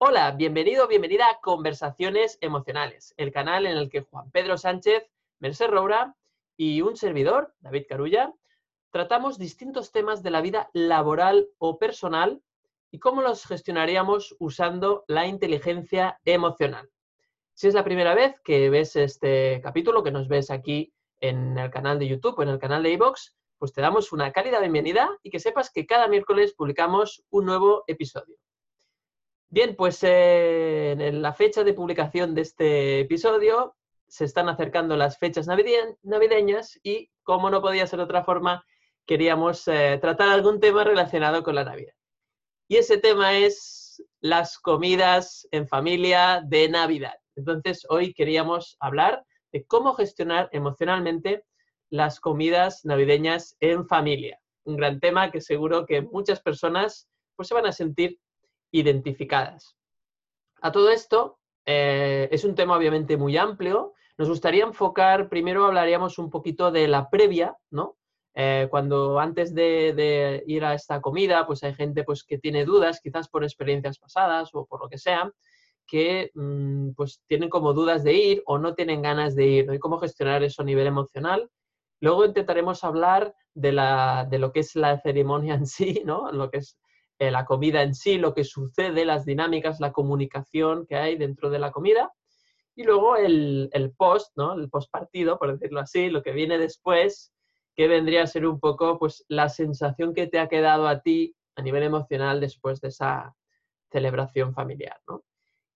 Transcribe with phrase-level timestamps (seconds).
[0.00, 5.10] Hola, bienvenido bienvenida a Conversaciones Emocionales, el canal en el que Juan Pedro Sánchez,
[5.40, 6.14] Merced Roura
[6.56, 8.32] y un servidor, David Carulla,
[8.92, 12.40] tratamos distintos temas de la vida laboral o personal
[12.92, 16.88] y cómo los gestionaríamos usando la inteligencia emocional.
[17.54, 21.72] Si es la primera vez que ves este capítulo, que nos ves aquí en el
[21.72, 25.10] canal de YouTube o en el canal de iVoox, pues te damos una cálida bienvenida
[25.24, 28.36] y que sepas que cada miércoles publicamos un nuevo episodio.
[29.50, 35.18] Bien, pues eh, en la fecha de publicación de este episodio se están acercando las
[35.18, 38.62] fechas navideñas y, como no podía ser de otra forma,
[39.06, 41.94] queríamos eh, tratar algún tema relacionado con la Navidad.
[42.68, 47.14] Y ese tema es las comidas en familia de Navidad.
[47.34, 51.44] Entonces, hoy queríamos hablar de cómo gestionar emocionalmente
[51.88, 54.38] las comidas navideñas en familia.
[54.64, 58.18] Un gran tema que seguro que muchas personas pues, se van a sentir
[58.70, 59.76] identificadas.
[60.60, 63.94] A todo esto, eh, es un tema obviamente muy amplio.
[64.16, 67.96] Nos gustaría enfocar, primero hablaríamos un poquito de la previa, ¿no?
[68.34, 73.00] Eh, cuando antes de, ir a esta comida, pues hay gente pues, que tiene dudas,
[73.02, 75.32] quizás por experiencias pasadas o por lo que sea,
[75.86, 79.78] que mm, pues tienen como dudas de ir o no tienen ganas de ir, Y
[79.78, 81.50] cómo gestionar eso a nivel emocional.
[82.00, 86.30] Luego intentaremos hablar de, la, de lo que es la ceremonia en sí, ¿no?
[86.30, 86.78] Lo que es
[87.18, 91.50] eh, la comida en sí, lo que sucede, las dinámicas, la comunicación que hay dentro
[91.50, 92.12] de la comida.
[92.76, 94.54] Y luego el, el post, ¿no?
[94.54, 97.32] El post partido, por decirlo así, lo que viene después,
[97.74, 101.34] que vendría a ser un poco pues la sensación que te ha quedado a ti
[101.56, 103.34] a nivel emocional después de esa
[103.90, 105.24] celebración familiar, ¿no?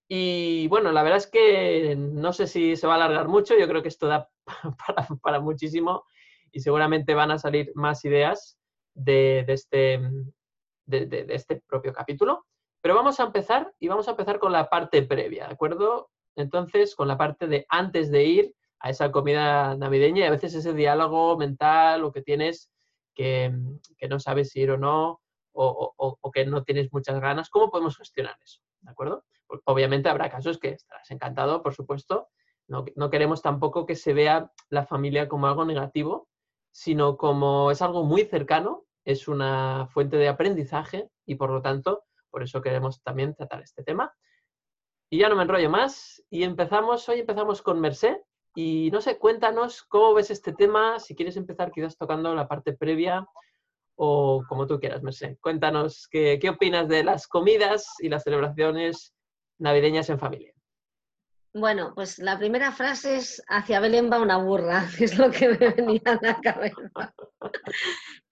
[0.09, 3.67] Y bueno, la verdad es que no sé si se va a alargar mucho, yo
[3.67, 4.29] creo que esto da
[4.87, 6.05] para, para muchísimo
[6.53, 8.59] y seguramente van a salir más ideas
[8.95, 10.01] de, de este,
[11.01, 12.47] de, este propio capítulo.
[12.81, 16.11] Pero vamos a empezar y vamos a empezar con la parte previa, ¿de acuerdo?
[16.37, 20.55] Entonces, con la parte de antes de ir a esa comida navideña y a veces
[20.55, 22.71] ese diálogo mental o que tienes
[23.15, 23.53] que,
[23.99, 25.21] que no sabes ir o no
[25.53, 28.61] o, o, que no tienes muchas ganas, ¿cómo podemos gestionar eso?
[28.81, 29.25] ¿De acuerdo?
[29.67, 32.29] obviamente habrá casos que estarás encantado, por supuesto.
[32.69, 36.29] No, no queremos tampoco que se vea la familia como algo negativo,
[36.71, 42.05] sino como es algo muy cercano es una fuente de aprendizaje y por lo tanto,
[42.31, 44.15] por eso queremos también tratar este tema.
[45.11, 48.17] Y ya no me enrollo más y empezamos, hoy empezamos con Merced
[48.55, 52.73] y no sé, cuéntanos cómo ves este tema, si quieres empezar quizás tocando la parte
[52.73, 53.27] previa
[53.97, 55.37] o como tú quieras, Merced.
[55.41, 59.15] Cuéntanos qué, qué opinas de las comidas y las celebraciones
[59.59, 60.55] navideñas en familia.
[61.55, 65.69] Bueno, pues la primera frase es hacia Belén va una burra, es lo que me
[65.71, 67.15] venía a la cabeza.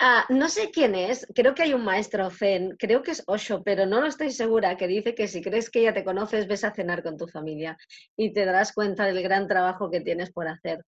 [0.03, 3.62] Ah, no sé quién es, creo que hay un maestro Zen, creo que es Osho,
[3.62, 6.64] pero no lo estoy segura, que dice que si crees que ya te conoces, ves
[6.64, 7.76] a cenar con tu familia
[8.16, 10.84] y te darás cuenta del gran trabajo que tienes por hacer.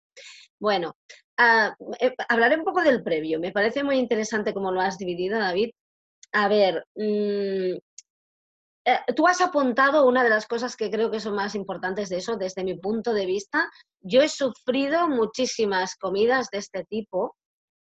[0.58, 0.96] Bueno,
[1.36, 3.38] ah, eh, hablaré un poco del previo.
[3.40, 5.70] Me parece muy interesante cómo lo has dividido, David.
[6.32, 7.76] A ver, mm,
[8.84, 12.16] eh, tú has apuntado una de las cosas que creo que son más importantes de
[12.16, 13.70] eso, desde mi punto de vista.
[14.00, 17.36] Yo he sufrido muchísimas comidas de este tipo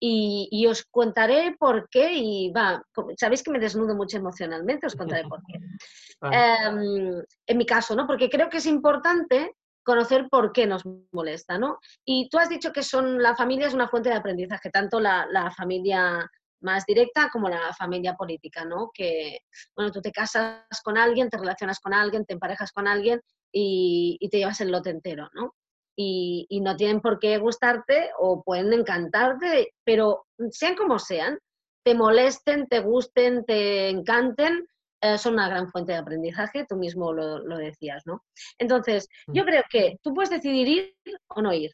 [0.01, 2.81] y, os contaré por qué y va,
[3.17, 5.59] sabéis que me desnudo mucho emocionalmente, os contaré por qué.
[6.22, 8.05] Em, en mi caso, ¿no?
[8.05, 10.83] Porque creo que es importante conocer por qué nos
[11.13, 11.79] molesta, ¿no?
[12.05, 15.25] Y tú has dicho que son, la familia es una fuente de aprendizaje, tanto la,
[15.31, 16.29] la familia
[16.62, 18.92] más directa como la familia política, ¿no?
[18.94, 19.40] Que,
[19.75, 23.22] bueno, tú te casas con alguien, te relacionas con alguien, te emparejas con alguien
[23.52, 25.56] y, te llevas el lote entero, ¿no?
[25.96, 31.40] Y, no tienen por qué gustarte o pueden encantarte, pero sean como sean,
[31.84, 34.67] te molesten, te gusten, te encanten,
[35.02, 38.23] eh, son una gran fuente de aprendizaje, tú mismo lo, lo decías, ¿no?
[38.58, 39.34] Entonces, mm.
[39.34, 40.96] yo creo que tú puedes decidir ir
[41.28, 41.72] o no ir.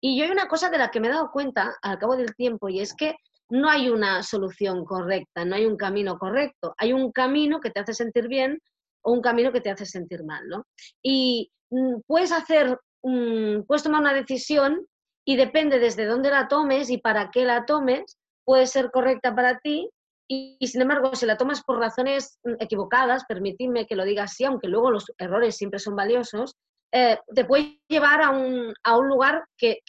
[0.00, 2.34] Y yo hay una cosa de la que me he dado cuenta al cabo del
[2.34, 3.16] tiempo y es que
[3.50, 7.80] no hay una solución correcta, no hay un camino correcto, hay un camino que te
[7.80, 8.58] hace sentir bien
[9.02, 10.66] o un camino que te hace sentir mal, ¿no?
[11.02, 14.86] Y mm, puedes hacer, mm, puedes tomar una decisión
[15.24, 19.58] y depende desde dónde la tomes y para qué la tomes, puede ser correcta para
[19.58, 19.90] ti
[20.30, 24.44] y, sin embargo, si la tomas por razones mm, equivocadas, permitidme que lo diga así,
[24.44, 26.54] aunque luego los errores siempre son valiosos,
[26.90, 28.74] eh, te puede llevar a un,
[29.08, 29.82] lugar que,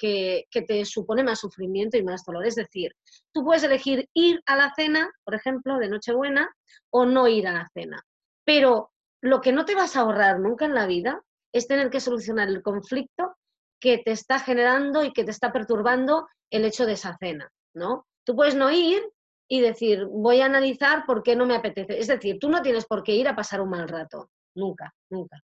[0.51, 2.45] te supone más sufrimiento y más dolor.
[2.45, 2.93] Es decir,
[3.33, 6.49] tú puedes elegir ir a la cena, por ejemplo, de Nochebuena,
[6.91, 8.03] o no ir a la cena.
[8.45, 8.91] Pero
[9.21, 11.21] lo que no te vas a ahorrar nunca en la vida
[11.53, 13.35] es tener que solucionar el conflicto
[13.79, 18.07] que te está generando y que te está perturbando el hecho de esa cena, ¿no?
[18.25, 19.01] Tú puedes no ir
[19.47, 21.97] y decir, voy a analizar por qué no me apetece.
[21.97, 25.41] Es decir, tú no tienes por qué ir a pasar un mal rato, nunca, nunca.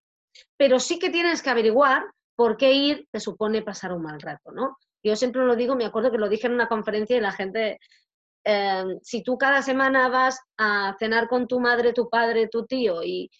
[0.56, 2.04] Pero sí que tienes que averiguar
[2.36, 4.76] por qué ir te supone pasar un mal rato, ¿no?
[5.02, 7.78] Yo siempre lo digo, me acuerdo que lo dije en una conferencia y la gente,
[8.44, 13.02] em, si tú cada semana vas a cenar con tu madre, tu padre, tu tío
[13.02, 13.30] y,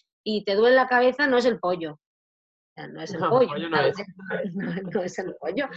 [0.44, 2.00] te duele la cabeza, no es el pollo.
[2.76, 3.69] no es el pollo.
[3.69, 3.96] no, es.
[4.94, 5.19] no, es.
[5.19, 5.69] el pollo.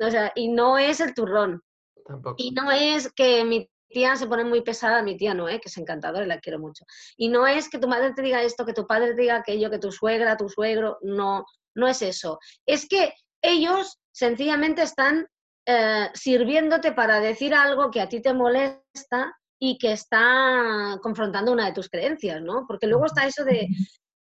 [0.00, 1.60] O sea, y no es el turrón.
[2.04, 2.36] Tampoco.
[2.38, 5.58] Y no es que mi tía se pone muy pesada, mi tía no, ¿eh?
[5.58, 6.84] que es encantadora y la quiero mucho.
[7.16, 9.70] Y no es que tu madre te diga esto, que tu padre te diga aquello,
[9.70, 12.38] que tu suegra, tu suegro, no, no es eso.
[12.66, 15.26] Es que ellos sencillamente están
[15.64, 21.64] eh, sirviéndote para decir algo que a ti te molesta y que está confrontando una
[21.64, 22.66] de tus creencias, ¿no?
[22.68, 23.66] Porque luego está eso de,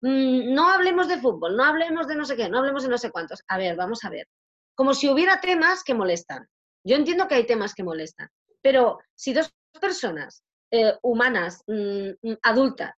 [0.00, 2.96] mm, no hablemos de fútbol, no hablemos de no sé qué, no hablemos de no
[2.96, 3.42] sé cuántos.
[3.48, 4.26] A ver, vamos a ver.
[4.74, 6.48] Como si hubiera temas que molestan.
[6.84, 8.30] Yo entiendo que hay temas que molestan,
[8.62, 12.94] pero si dos personas eh, humanas, mm, mm, adultas,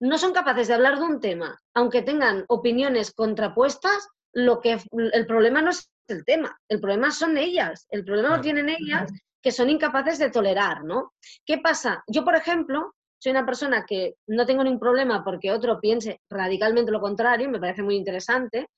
[0.00, 5.26] no son capaces de hablar de un tema, aunque tengan opiniones contrapuestas, lo que el
[5.26, 9.10] problema no es el tema, el problema son ellas, el problema lo tienen ellas
[9.42, 11.12] que son incapaces de tolerar, ¿no?
[11.44, 12.02] ¿Qué pasa?
[12.06, 16.92] Yo, por ejemplo, soy una persona que no tengo ningún problema porque otro piense radicalmente
[16.92, 18.68] lo contrario, me parece muy interesante,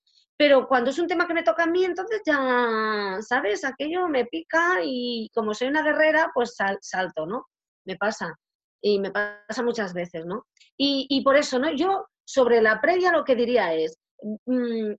[0.40, 3.62] pero cuando es un tema que me toca a mí, entonces ya, ¿sabes?
[3.62, 7.44] Aquello me pica y como soy una guerrera, pues salto, ¿no?
[7.84, 8.34] Me pasa.
[8.81, 10.46] Y me pasa muchas veces, ¿no?
[10.78, 11.70] Y, por eso, ¿no?
[11.75, 13.98] Yo sobre la previa lo que diría es,
[14.46, 14.92] mm,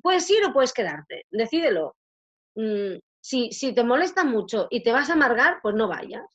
[0.00, 1.96] puedes ir o puedes quedarte, decídelo.
[2.54, 6.26] Mm, si, si, te molesta mucho y te vas a amargar, pues no vayas.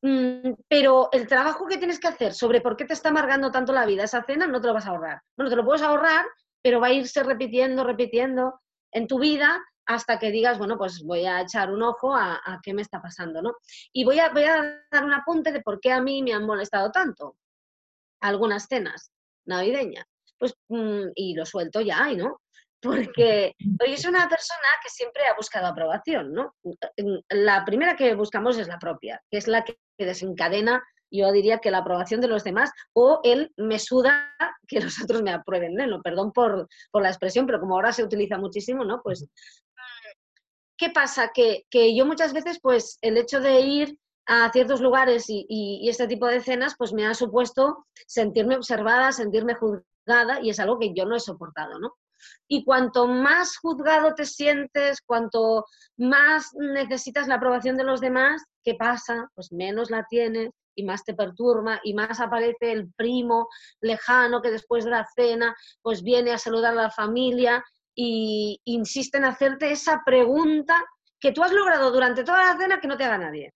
[0.00, 3.72] Mm, pero el trabajo que tienes que hacer sobre por qué te está amargando tanto
[3.72, 5.22] la vida esa cena, no te lo vas a ahorrar.
[5.36, 6.24] Bueno, te lo puedes ahorrar
[6.64, 8.58] pero va a irse repitiendo, repitiendo
[8.90, 12.72] en tu vida hasta que digas, bueno, pues voy a echar un ojo a, qué
[12.72, 13.54] me está pasando, ¿no?
[13.92, 16.46] Y voy a, voy a dar un apunte de por qué a mí me han
[16.46, 17.36] molestado tanto
[18.22, 19.12] algunas cenas
[19.44, 20.06] navideñas.
[20.38, 22.40] Pues, mm, y lo suelto ya, ¿no?
[22.80, 26.54] Porque es una persona que siempre ha buscado aprobación, ¿no?
[27.28, 31.70] La primera que buscamos es la propia, que es la que desencadena yo diría que
[31.70, 34.34] la aprobación de los demás o él me suda
[34.66, 36.02] que los otros me aprueben, ¿no?
[36.02, 39.02] Perdón por, la expresión, pero como ahora se utiliza muchísimo, ¿no?
[39.02, 39.26] Pues,
[40.76, 41.30] ¿qué pasa?
[41.32, 41.64] Que,
[41.94, 46.36] yo muchas veces, pues, el hecho de ir a ciertos lugares y, este tipo de
[46.36, 51.16] escenas, pues me ha supuesto sentirme observada, sentirme juzgada y es algo que yo no
[51.16, 51.94] he soportado, ¿no?
[52.48, 55.66] Y cuanto más juzgado te sientes, cuanto
[55.98, 59.28] más necesitas la aprobación de los demás, ¿qué pasa?
[59.34, 63.48] Pues menos la tienes y más te perturba y más aparece el primo
[63.80, 69.18] lejano que después de la cena pues viene a saludar a la familia y insiste
[69.18, 70.82] en hacerte esa pregunta
[71.20, 73.54] que tú has logrado durante toda la cena que no te haga nadie,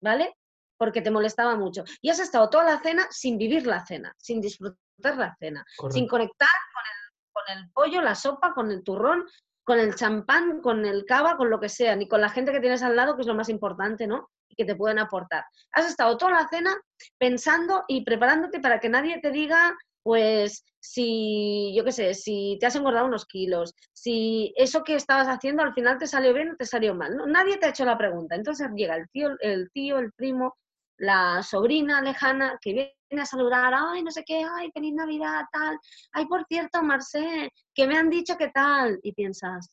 [0.00, 0.36] ¿vale?
[0.78, 1.84] Porque te molestaba mucho.
[2.00, 6.08] Y has estado toda la cena sin vivir la cena, sin disfrutar la cena, sin
[6.08, 9.24] conectar con el, con el pollo, la sopa, con el turrón,
[9.62, 12.60] con el champán, con el cava, con lo que sea, ni con la gente que
[12.60, 14.30] tienes al lado, que es lo más importante, ¿no?
[14.56, 15.44] Que te pueden aportar.
[15.72, 16.74] Has estado toda la cena
[17.18, 22.66] pensando y preparándote para que nadie te diga, pues, si, yo qué sé, si te
[22.66, 26.56] has engordado unos kilos, si eso que estabas haciendo al final te salió bien o
[26.56, 27.16] te salió mal.
[27.26, 28.36] Nadie te ha hecho la pregunta.
[28.36, 30.56] Entonces llega el tío, el tío, el primo,
[30.98, 35.78] la sobrina lejana que viene a saludar, ay, no sé qué, ay, feliz Navidad, tal,
[36.12, 39.70] ay, por cierto, Marcé, que me han dicho que tal, y piensas,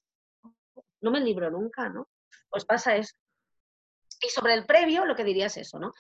[1.01, 2.07] no me libro nunca, ¿no?
[2.49, 3.13] Pues pasa eso.
[4.21, 5.93] Y sobre el previo, lo que diría es eso, ¿no?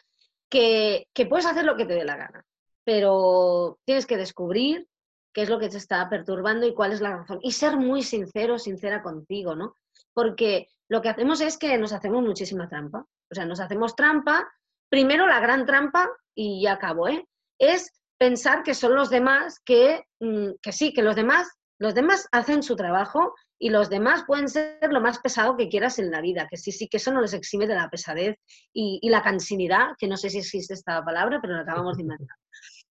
[0.49, 2.45] Que, puedes hacer lo que te dé la gana,
[2.83, 4.87] pero tienes que descubrir
[5.33, 7.39] qué es lo que te está perturbando y cuál es la razón.
[7.41, 9.75] Y ser muy sincero, sincera contigo, ¿no?
[10.13, 13.05] Porque lo que hacemos es que nos hacemos muchísima trampa.
[13.31, 14.47] O sea, nos hacemos trampa.
[14.89, 17.27] Primero, la gran trampa, y ya acabo, ¿eh?
[17.57, 21.47] Es pensar que son los demás que, mm, que sí, que los demás,
[21.79, 25.97] los demás hacen su trabajo y los demás pueden ser lo más pesado que quieras
[25.97, 28.35] en la vida, que sí, sí, que eso no les exime de la pesadez
[28.73, 32.35] y, la cansinidad, que no sé si existe esta palabra, pero la acabamos de inventar.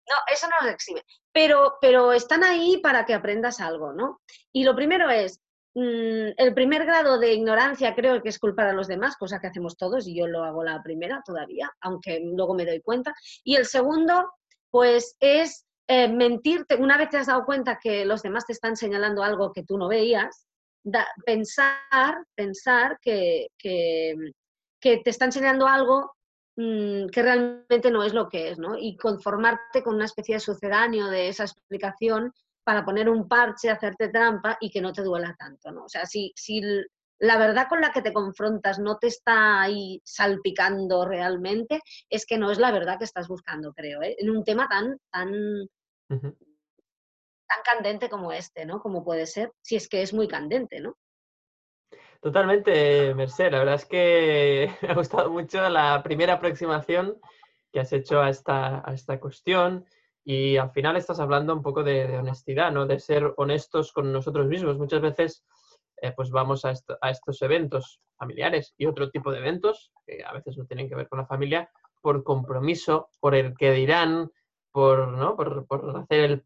[0.08, 4.20] No, eso no los exime, pero, pero están ahí para que aprendas algo, ¿no?
[4.52, 5.40] Y lo primero es,
[5.74, 9.48] mm, el primer grado de ignorancia creo que es culpar a los demás, cosa que
[9.48, 13.12] hacemos todos y yo lo hago la primera todavía, aunque luego me doy cuenta.
[13.42, 14.34] Y el segundo,
[14.70, 18.76] pues es eh, mentirte, una vez te has dado cuenta que los demás te están
[18.76, 20.46] señalando algo que tú no veías,
[21.24, 24.32] pensar, pensar que, que,
[24.80, 26.12] te están señalando algo
[26.56, 28.76] mm, que realmente no es lo que es, ¿no?
[28.78, 32.32] Y conformarte con una especie de sucedáneo de esa explicación
[32.64, 35.84] para poner un parche, hacerte trampa y que no te duela tanto, ¿no?
[35.84, 36.62] O sea, si, si
[37.20, 42.38] la verdad con la que te confrontas no te está ahí salpicando realmente, es que
[42.38, 44.16] no es la verdad que estás buscando, creo, ¿eh?
[44.18, 45.30] en un tema tan, tan,
[47.50, 48.80] tan candente como este, ¿no?
[48.80, 50.96] Como puede ser, si es que es muy candente, ¿no?
[52.20, 53.50] Totalmente, Merced.
[53.50, 57.18] La verdad es que me ha gustado mucho la primera aproximación
[57.72, 59.86] que has hecho a esta, a esta cuestión
[60.24, 62.86] y al final estás hablando un poco de, honestidad, ¿no?
[62.86, 64.76] De ser honestos con nosotros mismos.
[64.78, 65.44] Muchas veces
[66.02, 70.32] eh, pues vamos a, a, estos eventos familiares y otro tipo de eventos que a
[70.32, 71.70] veces no tienen que ver con la familia
[72.02, 74.30] por compromiso, por el que dirán,
[74.72, 75.36] por, ¿no?
[75.36, 76.44] por, por hacer el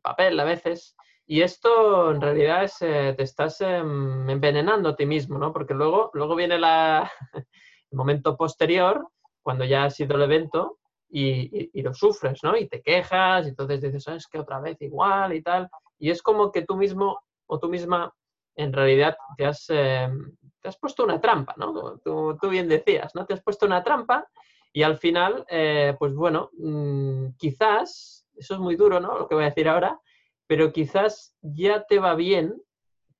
[0.00, 0.96] papel a veces.
[1.26, 5.52] Y esto en realidad es, eh, te estás em, envenenando a ti mismo, ¿no?
[5.52, 7.10] Porque luego, luego viene la,
[7.90, 9.08] el momento posterior,
[9.42, 12.56] cuando ya ha sido el evento, y, y, lo sufres, ¿no?
[12.56, 15.70] Y te quejas, y entonces dices, ah, es que otra vez igual y tal.
[15.96, 18.12] Y es como que tú mismo o tú misma
[18.56, 21.98] en realidad te has, em, te has puesto una trampa, ¿no?
[21.98, 23.26] Tú, tú, bien decías, ¿no?
[23.26, 24.26] Te has puesto una trampa
[24.72, 29.18] y al final, eh, pues bueno, mm, quizás eso es muy duro, ¿no?
[29.18, 30.00] Lo que voy a decir ahora,
[30.46, 32.60] pero quizás ya te va bien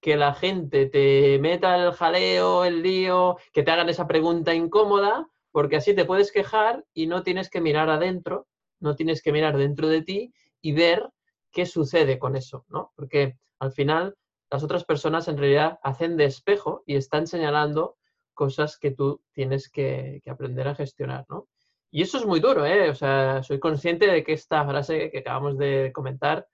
[0.00, 5.26] que la gente te meta el jaleo, el lío, que te hagan esa pregunta incómoda,
[5.50, 8.47] porque así te puedes quejar y no tienes que mirar adentro,
[8.80, 11.09] no tienes que mirar dentro de ti y ver
[11.52, 12.92] qué sucede con eso, ¿no?
[12.97, 14.14] Porque al final
[14.50, 17.97] las otras personas en realidad hacen de espejo y están señalando
[18.35, 21.49] cosas que tú tienes que, que aprender a gestionar, ¿no?
[21.95, 22.91] Y eso es muy duro, ¿eh?
[22.91, 26.49] O sea, soy consciente de que esta frase que acabamos de comentar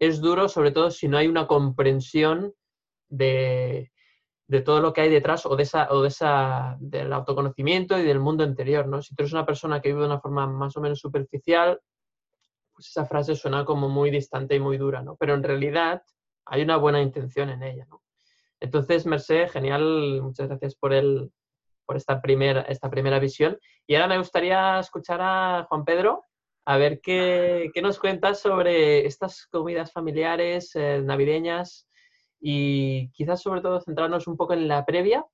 [0.00, 2.52] es duro, sobre todo si no hay una comprensión
[3.08, 3.92] de,
[4.64, 8.18] todo lo que hay detrás o de esa, o de esa, del autoconocimiento y del
[8.18, 9.00] mundo interior, ¿no?
[9.00, 11.80] Si tú eres una persona que vive de una forma más o menos superficial,
[12.72, 15.14] pues esa frase suena como muy distante y muy dura, ¿no?
[15.14, 16.02] Pero en realidad
[16.46, 18.02] hay una buena intención en ella, ¿no?
[18.58, 21.30] Entonces, Merced, genial, muchas gracias por el,
[21.90, 23.58] por esta primera, esta primera visión.
[23.84, 26.22] Y ahora me gustaría escuchar a Juan Pedro,
[26.64, 31.88] a ver qué, nos cuentas sobre estas comidas familiares eh, navideñas
[32.40, 35.26] y quizás sobre todo centrarnos un poco en la previa.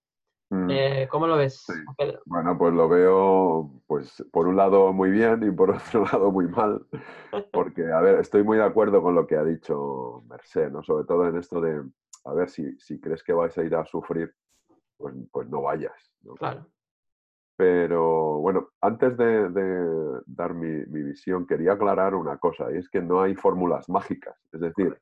[0.49, 0.71] Mm.
[0.71, 2.23] Eh, ¿Cómo lo ves, Juan Pedro?
[2.25, 6.49] Bueno, pues lo veo, pues por un lado muy bien y por otro lado muy
[6.49, 6.87] mal,
[7.53, 10.83] porque, a ver, estoy muy de acuerdo con lo que ha dicho Merced, ¿no?
[10.83, 11.83] Sobre todo en esto de,
[12.25, 14.35] a ver, si, si crees que vais a ir a sufrir,
[14.97, 15.95] pues, pues no vayas.
[16.39, 16.67] Claro.
[17.57, 23.23] Pero bueno, antes de, dar mi, visión, quería aclarar una cosa, y es que no
[23.23, 24.37] hay fórmulas mágicas.
[24.53, 24.99] Es decir,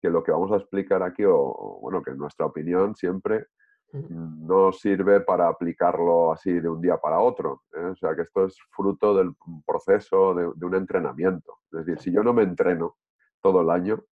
[0.00, 3.48] que lo que vamos a explicar aquí, o, bueno, que en nuestra opinión siempre
[3.92, 7.62] no sirve para aplicarlo así de un día para otro.
[7.72, 7.86] ¿eh?
[7.86, 9.34] O sea, que esto es fruto del
[9.64, 11.60] proceso de, de, un entrenamiento.
[11.72, 12.96] Es decir, si yo no me entreno
[13.40, 14.04] todo el año,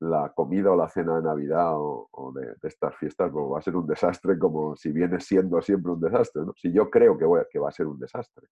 [0.00, 3.74] la comida o la cena de Navidad o, de, estas fiestas pues va a ser
[3.76, 6.42] un desastre como si viene siendo siempre un desastre.
[6.42, 6.52] ¿no?
[6.56, 8.48] Si yo creo que, voy, que va a ser un desastre,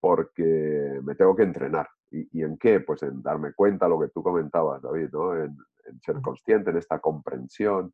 [0.00, 1.88] porque me tengo que entrenar.
[2.10, 2.80] ¿Y, en qué?
[2.80, 5.34] Pues en darme cuenta lo que tú comentabas, David, ¿no?
[5.36, 5.56] en,
[6.00, 7.92] ser consciente, en esta comprensión,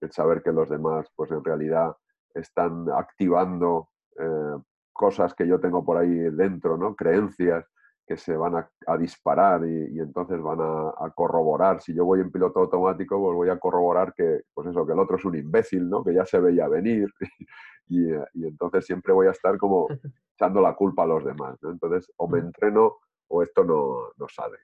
[0.00, 1.94] en saber que los demás pues en realidad
[2.34, 3.88] están activando
[4.18, 4.56] eh,
[4.92, 6.96] cosas que yo tengo por ahí dentro, ¿no?
[6.96, 7.64] creencias
[8.10, 11.80] que se van a, disparar y, entonces van a, corroborar.
[11.80, 14.98] Si yo voy en piloto automático, pues voy a corroborar que, pues eso, que el
[14.98, 16.02] otro es un imbécil, ¿no?
[16.02, 17.08] Que ya se veía venir
[17.86, 18.10] y,
[18.44, 19.86] entonces siempre voy a estar como
[20.34, 22.96] echando la culpa a los demás, Entonces, o me entreno
[23.28, 24.58] o esto no, no sale.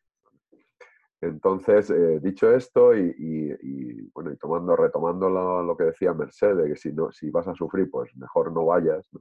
[1.20, 6.92] Entonces, eh, dicho esto y, bueno, y tomando, retomando lo, que decía Mercedes, que si,
[6.92, 9.20] no, si vas a sufrir, pues mejor no vayas, ¿no?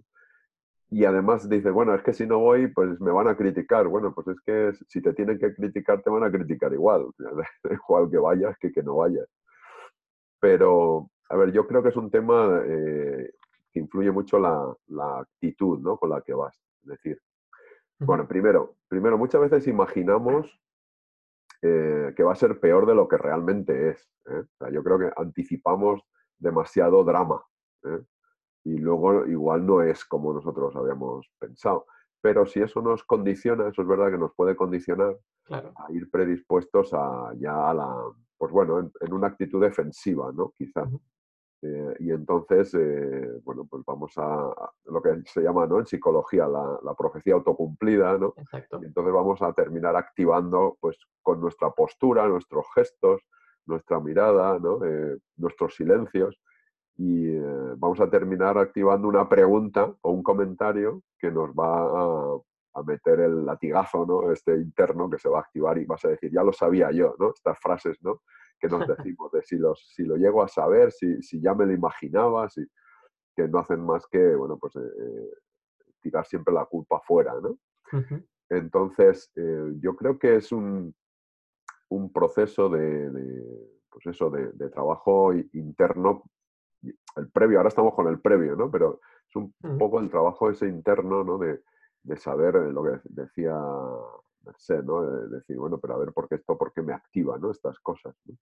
[0.89, 3.87] Y además dice, bueno, es que si no voy, pues me van a criticar.
[3.87, 7.07] Bueno, pues es que si te tienen que criticar, te van a criticar igual.
[7.69, 9.27] igual que vayas que que no vayas.
[10.39, 13.31] Pero, a ver, yo creo que es un tema eh,
[13.71, 15.97] que influye mucho la, la, actitud ¿no?
[15.97, 16.55] con la que vas.
[16.83, 17.19] Es decir,
[17.99, 20.61] bueno, primero, primero muchas veces imaginamos
[21.61, 24.07] eh, que va a ser peor de lo que realmente es.
[24.27, 24.43] ¿eh?
[24.43, 26.01] O sea, yo creo que anticipamos
[26.37, 27.43] demasiado drama
[28.65, 31.85] y luego igual no es como nosotros habíamos pensado.
[32.21, 35.71] pero si eso nos condiciona, eso es verdad que nos puede condicionar Claro.
[35.75, 37.95] a ir predispuestos a ya a la,
[38.37, 40.51] pues bueno, en, en una actitud defensiva, ¿no?
[40.57, 40.89] Quizá.
[41.61, 45.79] Eh, y entonces, eh, bueno, pues vamos a, a lo que se llama, ¿no?
[45.79, 48.33] En psicología, la, la profecía autocumplida, ¿no?
[48.37, 48.79] Exacto.
[48.81, 53.21] Y entonces vamos a terminar activando, pues, con nuestra postura, nuestros gestos,
[53.67, 54.83] nuestra mirada, ¿no?
[54.83, 56.39] Eh, nuestros silencios.
[56.97, 62.39] Y eh, vamos a terminar activando una pregunta o un comentario que nos va a,
[62.75, 64.31] a meter el latigazo, ¿no?
[64.31, 67.15] Este interno que se va a activar y vas a decir, ya lo sabía yo,
[67.19, 67.31] ¿no?
[67.31, 68.21] Estas frases, ¿no?
[68.59, 71.65] Que nos decimos de si, los, si lo llego a saber, si, si ya me
[71.65, 72.65] lo imaginaba, si,
[73.35, 75.31] que no hacen más que, bueno, pues eh,
[76.01, 77.57] tirar siempre la culpa fuera, ¿no?
[78.49, 80.93] Entonces, eh, yo creo que es un,
[81.89, 83.43] un proceso de, de,
[83.89, 86.23] pues eso, de, de trabajo interno,
[87.17, 88.69] el previo, ahora estamos con el previo, ¿no?
[88.71, 89.77] Pero es un Ujú.
[89.77, 91.37] poco el trabajo ese interno, ¿no?
[91.37, 91.61] De,
[92.03, 93.55] de saber lo que decía
[94.43, 95.01] Merced, ¿no?
[95.03, 97.51] De decir, bueno, pero a ver, ¿por qué esto, por qué me activa, ¿no?
[97.51, 98.35] Estas cosas, ¿no?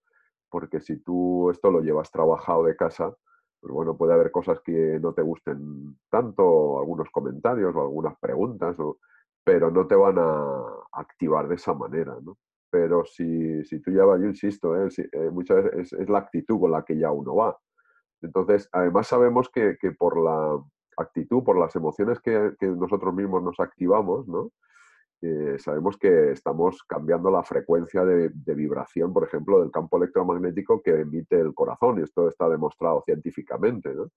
[0.49, 3.15] Porque si tú esto lo llevas trabajado de casa,
[3.61, 8.79] pues bueno, puede haber cosas que no te gusten tanto, algunos comentarios o algunas preguntas,
[8.79, 8.99] o-
[9.43, 12.37] pero no te van a activar de esa manera, ¿no?
[12.69, 14.89] Pero si, si tú ya vas, yo insisto, ¿eh?
[14.91, 17.57] Si- eh, muchas veces es, es la actitud con la que ya uno va.
[18.23, 20.59] Entonces, además sabemos que, que por la
[20.97, 24.51] actitud, por las emociones que, que nosotros mismos nos activamos, ¿no?
[25.21, 30.81] Eh, sabemos que estamos cambiando la frecuencia de, de vibración, por ejemplo, del campo electromagnético
[30.81, 34.09] que emite el corazón, y esto está demostrado científicamente, ¿no?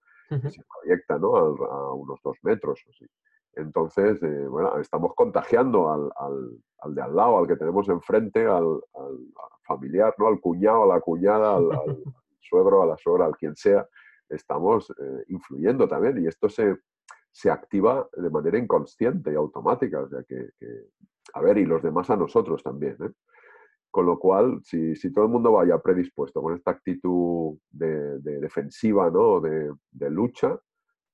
[0.51, 1.37] Se proyecta ¿no?
[1.37, 3.07] Al- a unos dos metros o así.
[3.55, 8.45] Entonces, eh, bueno, estamos contagiando al, al- al de al lado, al que tenemos enfrente,
[8.45, 9.33] al, al-
[9.63, 10.27] familiar, ¿no?
[10.27, 11.69] al cuñado, a la cuñada, al
[12.49, 13.87] suegro, a la suegra, al quien sea.
[14.29, 16.77] Estamos eh, influyendo también y esto se,
[17.31, 20.01] se activa de manera inconsciente y automática.
[20.01, 20.49] O sea que,
[21.35, 22.97] a ver, y los demás a nosotros también.
[23.03, 23.11] ¿eh?
[23.91, 28.41] Con lo cual, si, si todo el mundo vaya predispuesto con esta actitud de, de
[28.41, 29.41] defensiva, ¿no?
[29.41, 30.59] de, lucha,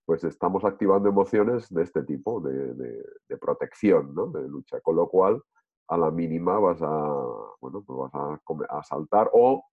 [0.04, 4.26] pues estamos activando emociones de este tipo, de, protección, ¿no?
[4.28, 4.80] de lucha.
[4.80, 5.42] Con lo cual,
[5.88, 7.24] a la mínima vas a,
[7.60, 9.30] bueno, pues vas a, a.
[9.32, 9.64] O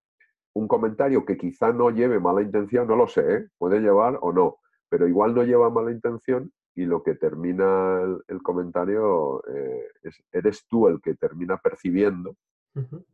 [0.54, 3.48] un comentario que quizá no lleve mala intención, no lo sé, ¿eh?
[3.58, 4.58] puede llevar o no,
[4.88, 10.22] pero igual no lleva mala intención y lo que termina el, el comentario eh, es,
[10.32, 12.36] eres tú el que termina percibiendo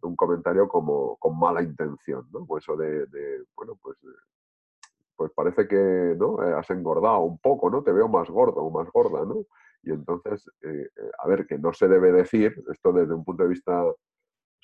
[0.02, 2.44] un comentario como con mala intención, ¿no?
[2.44, 6.38] Pues eso de, de, bueno, pues, eh, pues parece que ¿no?
[6.40, 7.82] Has engordado un poco, ¿no?
[7.82, 9.46] Te veo más gordo o más gorda, ¿no?
[9.82, 13.48] Y entonces, eh, a ver, que no se debe decir, esto desde un punto de
[13.48, 13.82] vista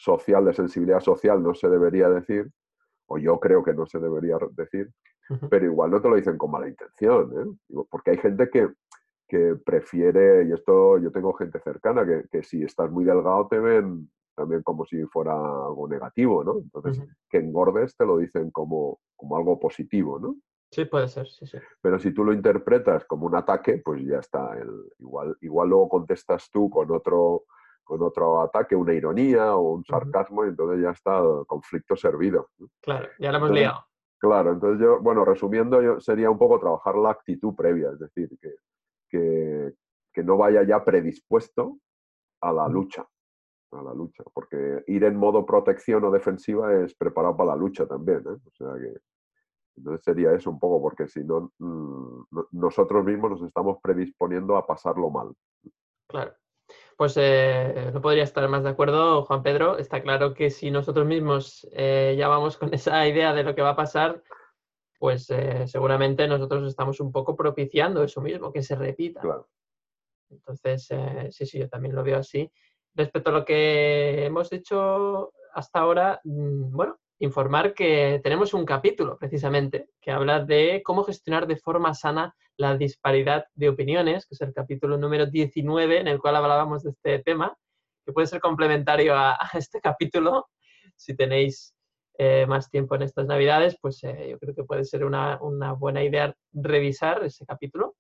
[0.03, 2.51] social, de sensibilidad social, no se debería decir,
[3.07, 4.91] o yo creo que no se debería decir,
[5.49, 7.33] pero igual no te lo dicen con mala intención,
[7.71, 7.83] ¿eh?
[7.91, 8.69] Porque hay gente que,
[9.29, 13.59] que prefiere, y esto yo tengo gente cercana, que, que si estás muy delgado te
[13.59, 16.59] ven también como si fuera algo negativo, ¿no?
[16.59, 20.37] Entonces, que engordes te lo dicen como, como algo positivo, ¿no?
[20.71, 21.59] Sí, puede ser, sí, sí.
[21.83, 24.57] Pero si tú lo interpretas como un ataque, pues ya está.
[24.59, 27.45] el- igual, igual luego contestas tú con otro,
[27.85, 32.49] con otro ataque, una ironía o un sarcasmo, y entonces ya está el conflicto servido.
[32.81, 33.85] Claro, ya lo hemos Entonces, liado.
[34.18, 38.29] Claro, entonces yo, bueno, resumiendo, yo, sería un poco trabajar la actitud previa, es decir,
[38.40, 38.55] que,
[39.09, 39.75] que,
[40.12, 41.79] que no vaya ya predispuesto
[42.40, 43.05] a la lucha,
[43.73, 47.87] a la lucha, porque ir en modo protección o defensiva es preparado para la lucha
[47.87, 48.38] también, ¿eh?
[48.47, 48.97] O sea que,
[49.77, 54.57] entonces sería eso un poco, porque si no, mm, no- nosotros mismos nos estamos predisponiendo
[54.57, 55.33] a pasarlo mal.
[56.09, 56.33] Claro.
[57.03, 59.77] Pues eh, no podría estar más de acuerdo, Juan Pedro.
[59.77, 63.62] Está claro que si nosotros mismos eh, ya vamos con esa idea de lo que
[63.62, 64.23] va a pasar,
[65.01, 69.21] pues eh, seguramente nosotros estamos un poco propiciando eso mismo, que se repita.
[69.21, 69.49] Claro.
[70.31, 70.88] Entonces,
[71.31, 72.49] sí, sí, yo también lo veo así.
[72.95, 79.17] Respecto a lo que hemos dicho hasta ahora, mm, bueno, informar que tenemos un capítulo
[79.17, 84.41] precisamente que habla de cómo gestionar de forma sana la disparidad de opiniones, que es
[84.41, 87.57] el capítulo número 19 en el cual hablábamos de este tema,
[88.05, 90.49] que puede ser complementario a, este capítulo.
[90.97, 91.77] Si tenéis
[92.19, 95.75] eh, más tiempo en estas navidades, pues eh, yo creo que puede ser una, una
[95.75, 97.95] buena idea revisar ese capítulo.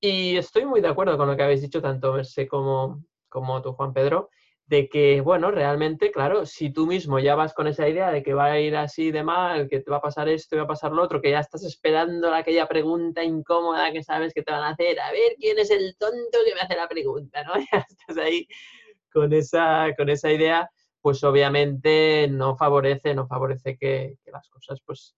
[0.00, 3.74] Y estoy muy de acuerdo con lo que habéis dicho, tanto Mercé como, como tú,
[3.74, 4.30] Juan Pedro,
[4.66, 8.34] de que, bueno, realmente, claro, si tú mismo ya vas con esa idea de que
[8.34, 10.68] va a ir así de mal, que te va a pasar esto y va a
[10.68, 14.64] pasar lo otro, que ya estás esperando aquella pregunta incómoda que sabes que te van
[14.64, 17.52] a hacer, a ver quién es el tonto que me hace la pregunta, ¿no?
[17.72, 18.48] Ya estás ahí
[19.12, 20.68] con esa, con esa idea,
[21.00, 25.14] pues obviamente no favorece, no favorece que, que las cosas, pues,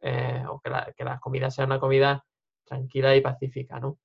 [0.00, 2.24] eh, o que la, que la comida sea una comida
[2.64, 3.98] tranquila y pacífica, ¿no?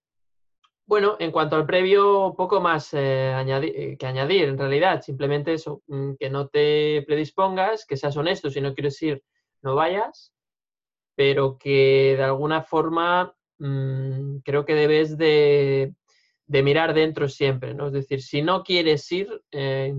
[0.85, 5.81] Bueno, en cuanto al previo, poco más eh, eh, que añadir, en realidad, simplemente eso,
[5.87, 9.23] mm, que no te predispongas, que seas honesto, si no quieres ir,
[9.61, 10.33] no vayas,
[11.15, 15.93] pero que de alguna forma mm, creo que debes de,
[16.47, 17.87] mirar dentro siempre, ¿no?
[17.87, 19.93] Es decir, si no quieres ir, eh,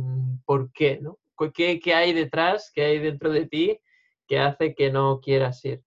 [0.44, 1.01] ¿por qué?
[1.01, 1.18] ¿no?
[1.55, 3.81] ¿Qué, ¿Qué hay detrás, qué hay dentro de ti
[4.29, 5.83] que hace que no quieras ir?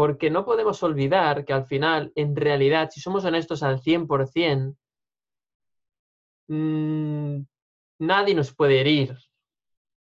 [0.00, 4.74] Porque no podemos olvidar que al final, en realidad, si somos honestos al 100%,
[6.48, 7.42] mmm,
[7.98, 9.14] nadie nos puede herir.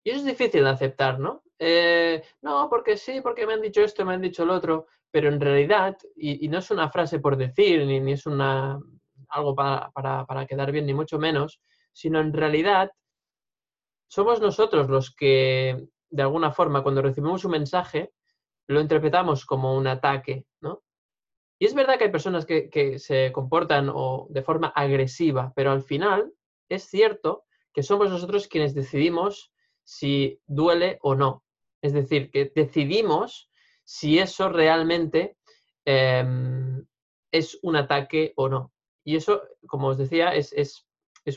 [0.02, 1.42] Y eso es difícil de aceptar, ¿no?
[1.58, 5.28] Eh, no, porque sí, porque me han dicho esto, me han dicho lo otro, pero
[5.28, 8.80] en realidad, y, no es una frase por decir, ni, es una,
[9.28, 11.60] algo para, para quedar bien, ni mucho menos,
[11.92, 12.90] sino en realidad
[14.08, 18.14] somos nosotros los que, de alguna forma, cuando recibimos un mensaje,
[18.66, 20.82] lo interpretamos como un ataque, ¿no?
[21.58, 25.82] Y es verdad que hay personas que, se comportan o de forma agresiva, pero al
[25.82, 26.32] final
[26.68, 31.44] es cierto que somos nosotros quienes decidimos si duele o no.
[31.80, 33.50] Es decir, que decidimos
[33.84, 35.36] si eso realmente
[35.84, 36.84] em,
[37.30, 38.72] es un ataque o no.
[39.04, 40.86] Y eso, como os decía, es, es,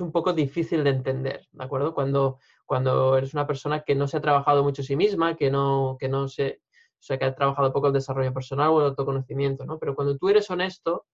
[0.01, 1.93] un poco difícil de entender, ¿de acuerdo?
[1.93, 5.49] Cuando, cuando eres una persona que no se ha trabajado mucho a sí misma, que
[5.49, 6.61] no, que no se
[7.03, 9.79] sea, que ha trabajado poco el desarrollo personal o el autoconocimiento, ¿no?
[9.79, 11.05] Pero cuando tú eres honesto,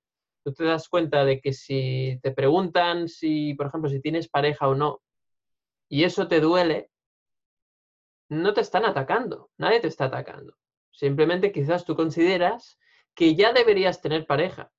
[0.43, 4.67] tú te das cuenta de que si te preguntan si, por ejemplo, si tienes pareja
[4.67, 5.01] o no,
[5.89, 6.89] y eso te duele,
[8.29, 10.55] no te están atacando, nadie te está atacando.
[10.91, 12.79] Simplemente quizás tú consideras
[13.15, 14.71] que ya deberías tener pareja,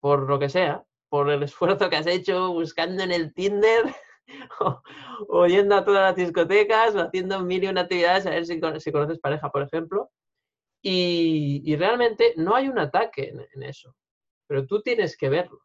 [0.00, 3.94] por lo que sea, por el esfuerzo que has hecho buscando en el Tinder
[5.28, 8.60] o, yendo a todas las discotecas o haciendo mil y una actividades a ver si,
[8.60, 10.10] conoces pareja, por ejemplo.
[10.82, 13.94] Y, realmente no hay un ataque en, eso,
[14.46, 15.60] pero tú tienes que verlo.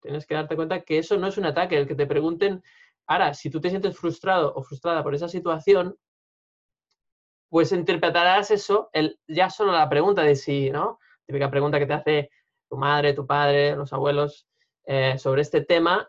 [0.00, 2.62] Tienes que darte cuenta que eso no es un ataque, el que te pregunten,
[3.06, 5.96] ahora, si tú te sientes frustrado o frustrada por esa situación,
[7.48, 10.98] pues interpretarás eso, el, ya solo la pregunta de si, ¿no?
[11.26, 12.30] Típica pregunta que te hace
[12.68, 14.46] tu madre, tu padre, los abuelos
[14.86, 16.08] eh, sobre este tema,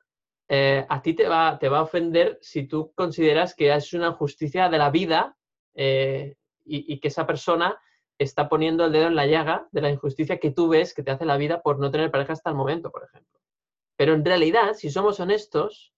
[0.55, 4.77] eh, a ti te va, a ofender si tú consideras que es una justicia de
[4.77, 5.35] la vida
[5.73, 7.81] eh, y, que esa persona
[8.19, 11.09] está poniendo el dedo en la llaga de la injusticia que tú ves que te
[11.09, 13.39] hace la vida por no tener pareja hasta el momento, por ejemplo.
[13.95, 15.91] Pero en realidad, si somos honestos,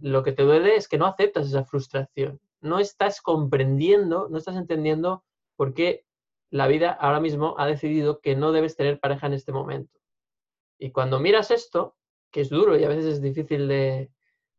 [0.00, 2.40] lo que te duele es que no aceptas esa frustración.
[2.62, 5.22] No estás comprendiendo, no estás entendiendo
[5.54, 6.06] por qué
[6.48, 10.00] la vida ahora mismo ha decidido que no debes tener pareja en este momento.
[10.78, 11.94] Y cuando miras esto,
[12.32, 14.10] que es duro y a veces es difícil de,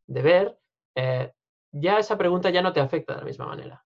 [0.08, 0.58] ver,
[0.96, 1.34] eh,
[1.72, 3.84] ya esa pregunta ya no te afecta de la misma manera.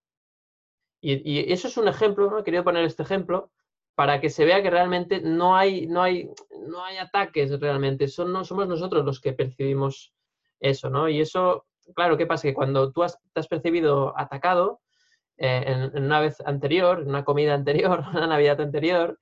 [0.99, 2.39] Y, eso es un ejemplo, ¿no?
[2.39, 3.51] He querido poner este ejemplo
[3.95, 6.29] para que se vea que realmente no hay, no hay,
[6.67, 10.13] no hay ataques realmente, Son, no, somos nosotros los que percibimos
[10.59, 11.07] eso, ¿no?
[11.07, 12.43] Y eso, claro, ¿qué pasa?
[12.43, 14.81] Que cuando tú has, te has percibido atacado
[15.37, 19.19] eh, en, una vez anterior, en una comida anterior, una Navidad anterior,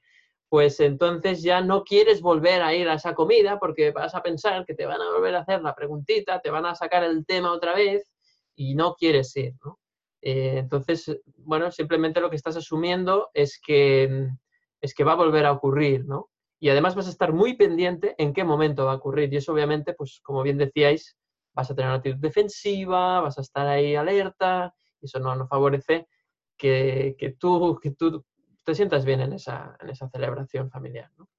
[0.56, 4.66] pues entonces ya no quieres volver a ir a esa comida porque vas a pensar
[4.66, 7.52] que te van a volver a hacer la preguntita, te van a sacar el tema
[7.52, 8.10] otra vez
[8.56, 9.82] y no quieres ir, ¿no?
[10.22, 14.30] Eh, entonces, bueno, simplemente lo que estás asumiendo es que,
[14.80, 16.30] es que va a volver a ocurrir, ¿no?
[16.58, 19.34] Y además vas a estar muy pendiente en qué momento va a ocurrir.
[19.34, 21.18] Y eso obviamente, pues como bien decíais,
[21.54, 25.50] vas a tener una actitud defensiva, vas a estar ahí alerta, y eso no, no
[25.50, 26.08] favorece
[26.58, 28.24] que, que, tú, que tú
[28.66, 31.10] te sientas bien en esa, en esa celebración familiar.
[31.18, 31.30] ¿no?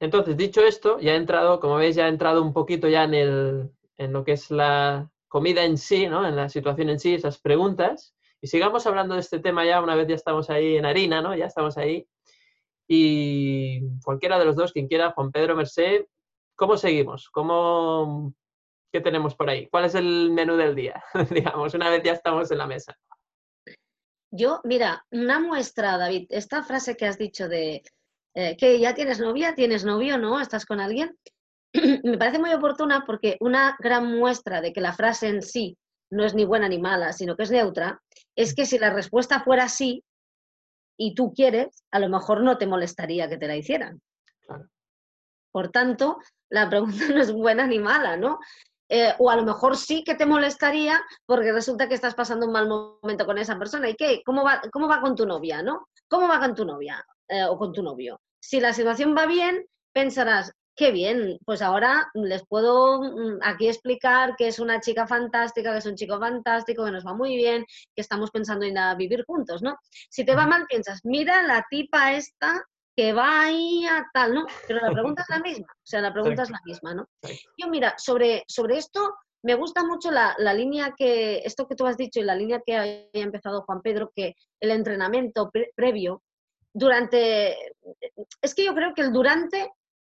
[0.00, 3.14] Entonces, dicho esto, ya he entrado, como veis, ya he entrado un poquito ya en,
[3.14, 6.26] el, en lo que es la comida en sí, ¿no?
[6.26, 8.14] en la situación en sí, esas preguntas.
[8.40, 11.34] Y sigamos hablando de este tema ya una vez ya estamos ahí en harina, ¿no?
[11.34, 12.06] Ya estamos ahí.
[12.86, 16.06] Y cualquiera de los dos, quien quiera, Juan Pedro, Merced,
[16.54, 17.28] ¿cómo seguimos?
[17.30, 18.32] ¿Cómo,
[18.92, 19.68] ¿Qué tenemos por ahí?
[19.68, 21.02] ¿Cuál es el menú del día?
[21.30, 22.96] Digamos, una vez ya estamos en la mesa.
[24.30, 27.82] Yo, mira, una muestra, David, esta frase que has dicho de
[28.34, 30.40] eh, que ya tienes novia, tienes novio, ¿no?
[30.40, 31.16] ¿Estás con alguien?
[32.04, 35.78] Me parece muy oportuna porque una gran muestra de que la frase en sí
[36.10, 38.00] no es ni buena ni mala, sino que es neutra,
[38.36, 40.04] es que si la respuesta fuera sí
[40.98, 44.00] y tú quieres, a lo mejor no te molestaría que te la hicieran.
[45.52, 46.18] Por tanto,
[46.50, 48.38] la pregunta no es buena ni mala, ¿no?
[48.88, 52.52] Eh, o a lo mejor sí que te molestaría porque resulta que estás pasando un
[52.52, 53.88] mal momento con esa persona.
[53.88, 54.22] ¿Y qué?
[54.24, 55.88] ¿Cómo va, cómo va con tu novia, no?
[56.08, 58.20] ¿Cómo va con tu novia eh, o con tu novio?
[58.40, 64.36] Si la situación va bien, pensarás, qué bien, pues ahora les puedo mm, aquí explicar
[64.36, 67.66] que es una chica fantástica, que es un chico fantástico, que nos va muy bien,
[67.94, 69.76] que estamos pensando en vivir juntos, ¿no?
[70.08, 72.62] Si te va mal, piensas, mira la tipa esta
[72.98, 74.44] que va ahí a tal, ¿no?
[74.66, 77.06] Pero la pregunta es la misma, o sea, la pregunta es la misma, ¿no?
[77.56, 81.96] Yo, mira, sobre, sobre esto me gusta mucho la, línea que, esto que tú has
[81.96, 86.24] dicho y la línea que ha empezado Juan Pedro, que el entrenamiento previo,
[86.74, 87.56] durante,
[88.42, 89.70] es que yo creo que el durante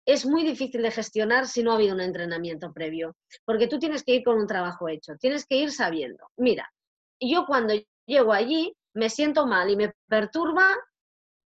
[0.07, 3.17] es muy difícil de gestionar si no ha habido un entrenamiento previo,
[3.47, 6.71] porque tú tienes que ir con un trabajo hecho, tienes que ir sabiendo, mira,
[7.19, 7.73] yo cuando
[8.07, 10.77] llego allí me siento mal y me perturba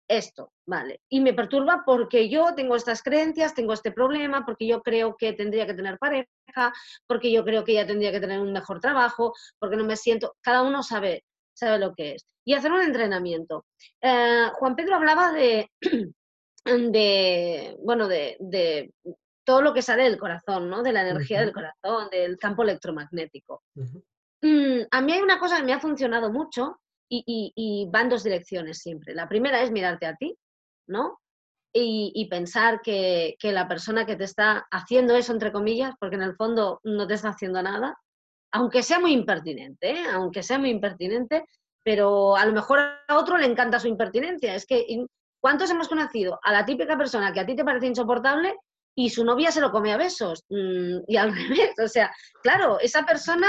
[0.09, 1.03] esto, ¿vale?
[1.09, 5.35] Y me perturba porque yo tengo estas creencias, tengo este problema, porque yo creo que
[5.35, 6.73] tendría que tener pareja,
[7.07, 10.35] porque yo creo que ella tendría que tener un mejor trabajo, porque no me siento,
[10.41, 12.27] cada uno sabe, sabe lo que es.
[12.45, 13.67] Y hacer un entrenamiento.
[14.01, 15.71] Eh, Juan Pedro hablaba de,
[16.65, 18.91] de bueno, de,
[19.45, 20.83] todo lo que sale del corazón, ¿no?
[20.83, 23.63] De la energía del corazón, del campo electromagnético.
[24.43, 28.79] Mm, a mí hay una cosa que me ha funcionado mucho y, van dos direcciones
[28.79, 29.15] siempre.
[29.15, 30.37] La primera es mirarte a ti,
[30.87, 31.19] ¿no?
[31.73, 36.35] Y, pensar que, la persona que te está haciendo eso, entre comillas, porque en el
[36.37, 37.97] fondo no te está haciendo nada,
[38.53, 40.05] aunque sea muy impertinente, ¿eh?
[40.13, 41.45] aunque sea muy impertinente,
[41.85, 44.55] pero a lo mejor a otro le encanta su impertinencia.
[44.55, 44.87] Es que,
[45.41, 48.57] ¿cuántos hemos conocido a la típica persona que a ti te parece insoportable
[48.95, 50.45] y su novia se lo come a besos?
[50.49, 52.11] Mm, y al revés, o sea,
[52.43, 53.49] claro, esa persona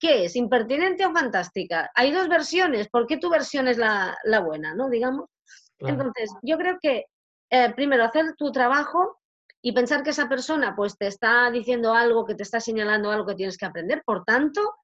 [0.00, 0.34] ¿Qué es?
[0.34, 1.90] ¿Impertinente o fantástica?
[1.94, 2.88] Hay dos versiones.
[2.88, 4.88] ¿Por qué tu versión es la, buena, no?
[4.88, 5.28] Digamos.
[5.78, 7.04] Entonces, yo creo que
[7.50, 9.18] eh, primero hacer tu trabajo
[9.62, 13.26] y pensar que esa persona pues te está diciendo algo, que te está señalando algo
[13.26, 14.02] que tienes que aprender.
[14.04, 14.74] Por tanto,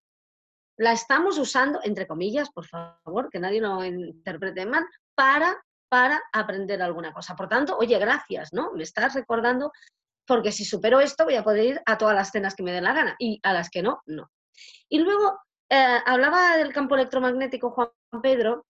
[0.77, 5.57] la estamos usando, entre comillas, por favor, que nadie lo interprete mal, para,
[5.89, 7.35] para aprender alguna cosa.
[7.35, 8.73] Por tanto, oye, gracias, ¿no?
[8.73, 9.73] Me estás recordando,
[10.27, 12.85] porque si supero esto voy a poder ir a todas las cenas que me den
[12.85, 14.29] la gana y a las que no, no.
[14.89, 15.39] Y luego,
[15.69, 17.91] eh, hablaba del campo electromagnético Juan
[18.23, 18.67] Pedro,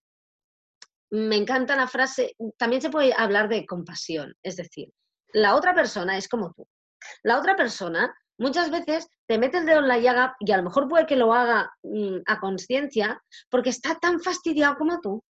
[1.11, 4.93] me encanta la frase, también se puede hablar de compasión, es decir,
[5.33, 6.67] la otra persona es como tú.
[7.23, 10.65] La otra persona muchas veces te mete el dedo en la llaga y a lo
[10.65, 15.23] mejor puede que lo haga mm, a conciencia porque está tan fastidiado como tú.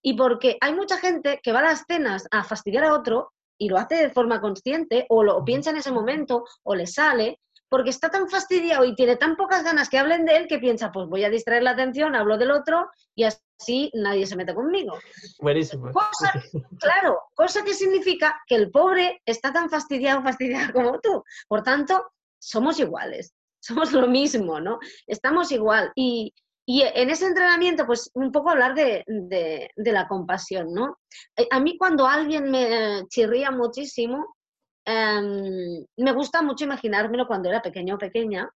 [0.00, 3.68] Y porque hay mucha gente que va a las cenas a fastidiar a otro y
[3.68, 7.40] lo hace de forma consciente o lo piensa en ese momento o le sale
[7.72, 10.92] porque está tan fastidiado y tiene tan pocas ganas que hablen de él que piensa,
[10.92, 14.98] pues voy a distraer la atención, hablo del otro y así nadie se mete conmigo.
[15.40, 15.90] Buenísimo.
[16.78, 21.24] claro, cosa que significa que el pobre está tan fastidiado, fastidiado como tú.
[21.48, 24.78] Por tanto, somos iguales, somos lo mismo, ¿no?
[25.06, 25.92] Estamos igual.
[25.94, 26.34] Y,
[26.66, 30.98] en ese entrenamiento, pues un poco hablar de, de, la compasión, ¿no?
[31.38, 34.36] Eh, a mí cuando alguien me chirría muchísimo,
[34.84, 38.50] Em, me gusta mucho imaginármelo cuando era pequeño o pequeña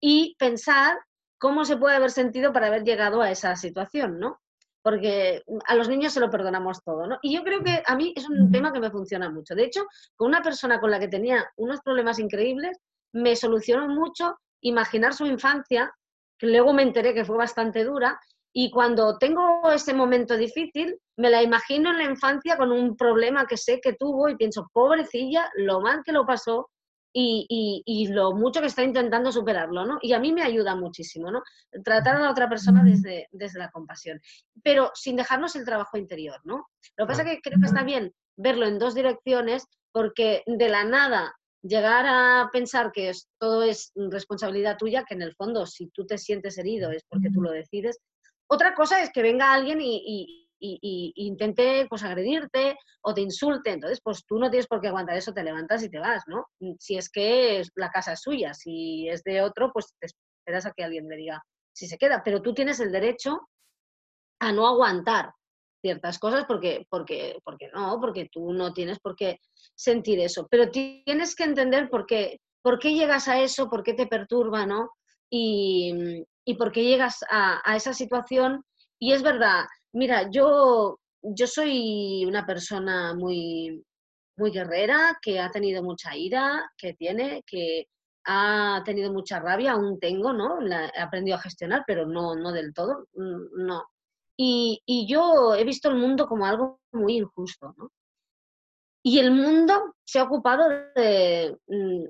[0.00, 0.98] y pensar
[1.38, 4.40] cómo se puede haber sentido para haber llegado a esa situación, ¿no?
[4.82, 7.18] Porque a los niños se lo perdonamos todo, ¿no?
[7.22, 9.54] Y yo creo que a mí es un tema que me funciona mucho.
[9.54, 12.78] De hecho, con una persona con la que tenía unos problemas increíbles,
[13.12, 15.92] me solucionó mucho imaginar su infancia,
[16.38, 18.18] que luego me enteré que fue bastante dura,
[18.60, 23.46] y cuando tengo ese momento difícil, me la imagino en la infancia con un problema
[23.46, 26.68] que sé que tuvo y pienso, pobrecilla, lo mal que lo pasó
[27.12, 29.98] y, lo mucho que está intentando superarlo, ¿no?
[30.02, 31.44] Y a mí me ayuda muchísimo, ¿no?
[31.84, 34.20] Tratar a la otra persona desde, desde la compasión,
[34.64, 36.66] pero sin dejarnos el trabajo interior, ¿no?
[36.96, 40.68] Lo que pasa es que creo que está bien verlo en dos direcciones porque de
[40.68, 45.90] la nada llegar a pensar que todo es responsabilidad tuya, que en el fondo si
[45.90, 48.00] tú te sientes herido es porque tú lo decides,
[48.48, 54.24] otra cosa es que venga alguien y, intente pues agredirte o te insulte, entonces pues
[54.26, 56.46] tú no tienes por qué aguantar eso, te levantas y te vas, ¿no?
[56.80, 60.72] Si es que la casa es suya, si es de otro, pues te esperas a
[60.72, 63.48] que alguien le diga si se queda, pero tú tienes el derecho
[64.40, 65.32] a no aguantar
[65.80, 69.38] ciertas cosas porque, porque, porque no, porque tú no tienes por qué
[69.76, 73.94] sentir eso, pero tienes que entender por qué, por qué llegas a eso, por qué
[73.94, 74.90] te perturba, ¿no?
[75.30, 78.64] Y, y por qué llegas a, esa situación.
[78.98, 83.84] Y es verdad, mira, yo, yo soy una persona muy,
[84.38, 87.86] muy guerrera, que ha tenido mucha ira, que tiene, que
[88.24, 90.58] ha tenido mucha rabia, aún tengo, ¿no?
[90.66, 93.84] he aprendido a gestionar, pero no, no del todo, mm, no.
[94.34, 97.90] Y, y, yo he visto el mundo como algo muy injusto, ¿no?
[99.02, 102.04] Y el mundo se ha ocupado de, mm,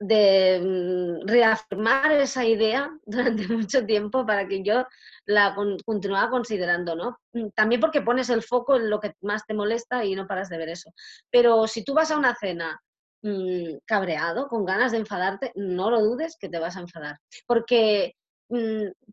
[0.00, 4.86] de mm, reafirmar esa idea durante mucho tiempo para que yo
[5.26, 7.18] la continuaba considerando, ¿no?
[7.34, 10.48] Mm, también porque pones el foco en lo que más te molesta y no paras
[10.48, 10.92] de ver eso.
[11.30, 12.80] Pero si tú vas a una cena
[13.22, 17.18] mm, cabreado, con ganas de enfadarte, no lo dudes que te vas a enfadar.
[17.46, 18.14] Porque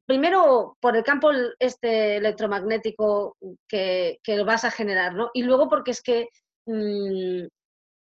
[0.07, 5.29] primero por el campo este electromagnético que, que vas a generar, ¿no?
[5.33, 6.29] Y luego porque es que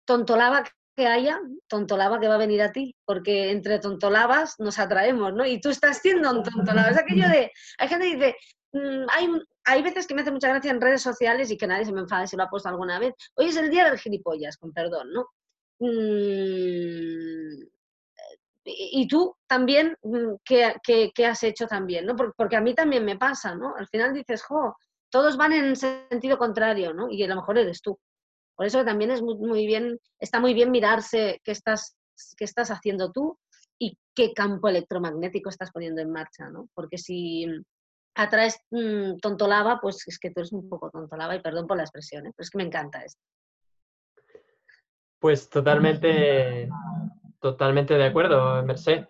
[0.05, 0.63] tontolaba
[0.97, 5.45] que haya, tontolaba que va a venir a ti, porque entre tontolabas nos atraemos, ¿no?
[5.45, 6.89] Y tú estás siendo un tontolaba.
[6.89, 8.35] Es aquello de, hay gente que dice,
[8.73, 9.29] mm, hay,
[9.65, 12.01] hay veces que me hace mucha gracia en redes sociales y que nadie se me
[12.01, 13.13] enfade si lo ha puesto alguna vez.
[13.35, 15.27] Hoy es el día del gilipollas, con perdón, ¿no?
[15.79, 17.63] Mm,
[18.65, 22.07] y tú también, mm, ¿qué, has hecho también?
[22.07, 22.15] ¿no?
[22.15, 23.75] Porque, a mí también me pasa, ¿no?
[23.75, 24.75] Al final dices, jo,
[25.11, 27.07] todos van en sentido contrario, ¿no?
[27.11, 27.99] Y a lo mejor eres tú.
[28.57, 31.95] Por eso también es muy, bien, está muy bien mirarse qué estás,
[32.35, 33.37] qué estás haciendo tú
[33.79, 36.67] y qué campo electromagnético estás poniendo en marcha, ¿no?
[36.73, 37.45] Porque si
[38.15, 41.83] atraes mm, tontolava, pues es que tú eres un poco tontolava y perdón por la
[41.83, 42.31] expresión, ¿eh?
[42.35, 43.21] pero es que me encanta esto.
[45.19, 46.67] Pues totalmente,
[47.39, 49.05] totalmente de acuerdo, Merced.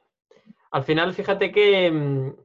[0.71, 2.35] Al final, fíjate que, mm,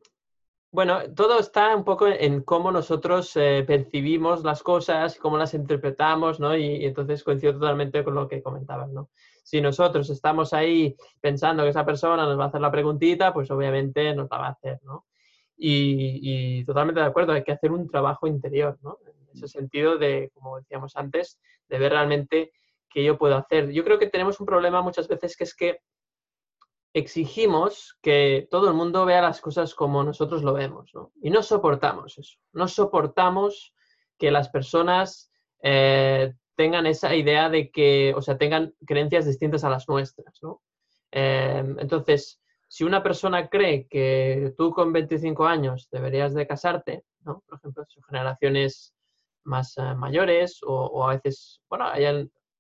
[0.73, 6.41] bueno, todo está un poco en cómo nosotros eh, percibimos las cosas, cómo las interpretamos,
[6.41, 6.57] ¿no?
[6.57, 9.11] Y, entonces coincido totalmente con lo que comentabas, ¿no?
[9.43, 13.51] Si nosotros estamos ahí pensando que esa persona nos va a hacer la preguntita, pues
[13.51, 15.05] obviamente nos la va a hacer, ¿no?
[15.59, 18.97] Y, y totalmente de acuerdo, hay que hacer un trabajo interior, ¿no?
[19.07, 22.53] En ese sentido de, como decíamos antes, de ver realmente
[22.89, 23.71] que yo puedo hacer.
[23.73, 25.81] Yo creo que tenemos un problema muchas veces que es que
[26.95, 30.93] exigimos que todo el mundo vea las cosas como nosotros lo vemos.
[31.23, 32.39] Y no soportamos eso.
[32.53, 33.75] No soportamos
[34.19, 35.31] que las personas
[35.63, 40.63] eh, tengan esa idea de que, o sea, tengan creencias distintas a las nuestras, ¿no?
[41.11, 47.43] Em, entonces, si una persona cree que tú con 25 años deberías de casarte, ¿no?
[47.47, 48.95] Por ejemplo, son generaciones
[49.45, 51.87] más eh, mayores o, a veces, bueno,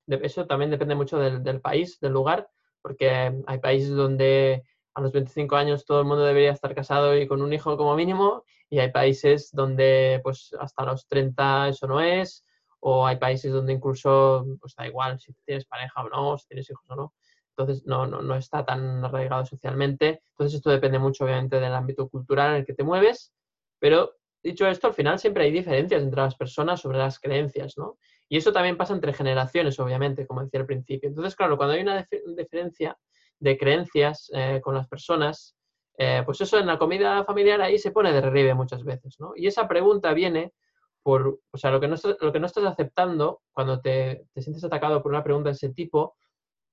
[0.06, 2.48] eso también depende mucho del, país, del lugar,
[2.82, 4.64] porque hay países donde
[4.94, 7.96] a los 25 años todo el mundo debería estar casado y con un hijo como
[7.96, 12.44] mínimo, y hay países donde pues hasta los 30 eso no es,
[12.80, 16.68] o hay países donde incluso pues da igual si tienes pareja o no, si tienes
[16.70, 17.14] hijos o no.
[17.56, 20.22] Entonces no, no, no está tan arraigado socialmente.
[20.30, 23.32] Entonces esto depende mucho obviamente del ámbito cultural en el que te mueves,
[23.78, 27.98] pero dicho esto, al final siempre hay diferencias entre las personas sobre las creencias, ¿no?
[28.32, 31.06] Y eso también pasa entre generaciones, obviamente, como decía al principio.
[31.06, 32.96] Entonces, claro, cuando hay una diferencia
[33.38, 35.54] de creencias eh, con las personas,
[35.98, 39.32] eh, pues eso en la comida familiar ahí se pone de relieve muchas veces, ¿no?
[39.36, 40.54] Y esa pregunta viene
[41.02, 45.02] por, o sea, lo que no, lo que no estás aceptando cuando te, sientes atacado
[45.02, 46.16] por una pregunta de ese tipo,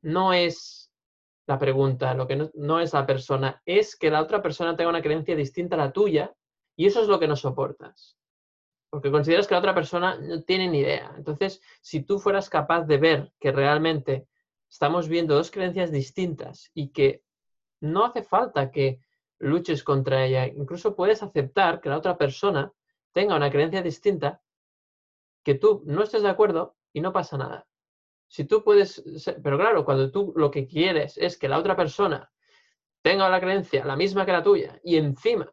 [0.01, 0.93] no es
[1.45, 4.91] la pregunta, lo que no, no, es la persona, es que la otra persona tenga
[4.91, 6.33] una creencia distinta a la tuya
[6.77, 8.15] y eso es lo que no soportas
[8.89, 11.13] porque consideras que la otra persona no tiene ni idea.
[11.15, 14.27] Entonces, si tú fueras capaz de ver que realmente
[14.67, 17.23] estamos viendo dos creencias distintas y que
[17.81, 18.99] no hace falta que
[19.37, 22.73] luches contra ella, incluso puedes aceptar que la otra persona
[23.13, 24.41] tenga una creencia distinta,
[25.43, 27.67] que tú no estés de acuerdo y no pasa nada.
[28.27, 29.03] Si tú puedes,
[29.41, 32.31] pero claro, cuando tú lo que quieres es que la otra persona
[33.01, 35.51] tenga la creencia la misma que la tuya y encima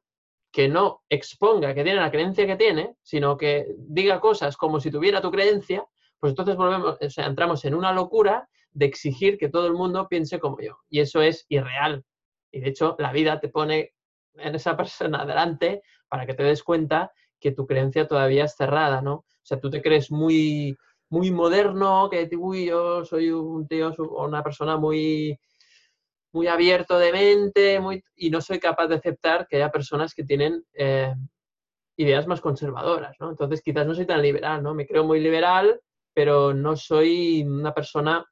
[0.52, 4.90] que no exponga que tiene la creencia que tiene, sino que diga cosas como si
[4.90, 5.84] tuviera tu creencia,
[6.18, 10.08] pues entonces volvemos, o sea, entramos en una locura de exigir que todo el mundo
[10.08, 10.78] piense como yo.
[10.88, 12.04] Y eso es irreal.
[12.52, 13.92] Y de hecho, la vida te pone
[14.34, 19.02] en esa persona delante para que te des cuenta que tu creencia todavía es cerrada,
[19.02, 19.14] ¿no?
[19.14, 20.76] O sea, tú te crees muy,
[21.10, 25.38] muy moderno, que uy, yo soy un tío o una persona muy
[26.36, 30.22] muy abierto de mente muy, y no soy capaz de aceptar que haya personas que
[30.22, 31.14] tienen eh,
[31.96, 33.30] ideas más conservadoras, ¿no?
[33.30, 34.74] Entonces quizás no soy tan liberal, ¿no?
[34.74, 35.80] Me creo muy liberal,
[36.12, 38.22] pero no soy una persona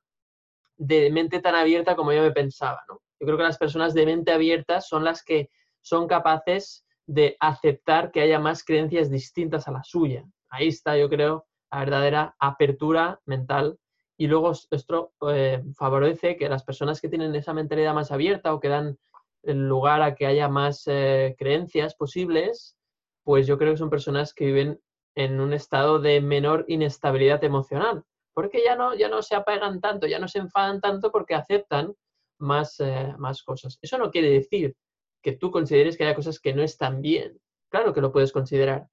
[0.77, 3.01] de mente tan abierta como yo me pensaba, ¿no?
[3.19, 5.49] Yo creo que las personas de mente abierta son las que
[5.81, 10.25] son capaces de aceptar que haya más creencias distintas a la suya.
[10.51, 13.79] Ahí está, yo creo, la verdadera apertura mental
[14.17, 18.61] y luego esto eh, favorece que las personas que tienen esa mentalidad más abierta o
[18.61, 18.99] que dan
[19.43, 22.77] lugar a que haya más eh, creencias posibles,
[23.25, 24.81] pues yo creo que son personas que viven
[25.15, 30.07] en un estado de menor inestabilidad emocional, porque ya no, ya no se apagan tanto,
[30.07, 31.95] ya no se enfadan tanto porque aceptan
[32.39, 33.79] más, eh, más cosas.
[33.81, 34.75] Eso no quiere decir
[35.23, 37.39] que tú consideres que haya cosas que no están bien.
[37.71, 38.89] Claro que lo puedes considerar,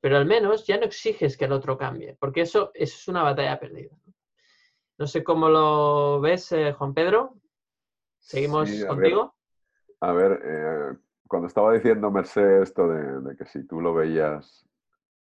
[0.00, 3.22] pero al menos ya no exiges que el otro cambie, porque eso, eso es una
[3.22, 3.96] batalla perdida.
[4.98, 7.34] No sé cómo lo ves, eh, Juan Pedro.
[8.18, 9.34] Seguimos contigo.
[10.00, 10.98] a ver, eh,
[11.28, 14.66] cuando estaba diciendo Merced esto de, que si tú lo veías,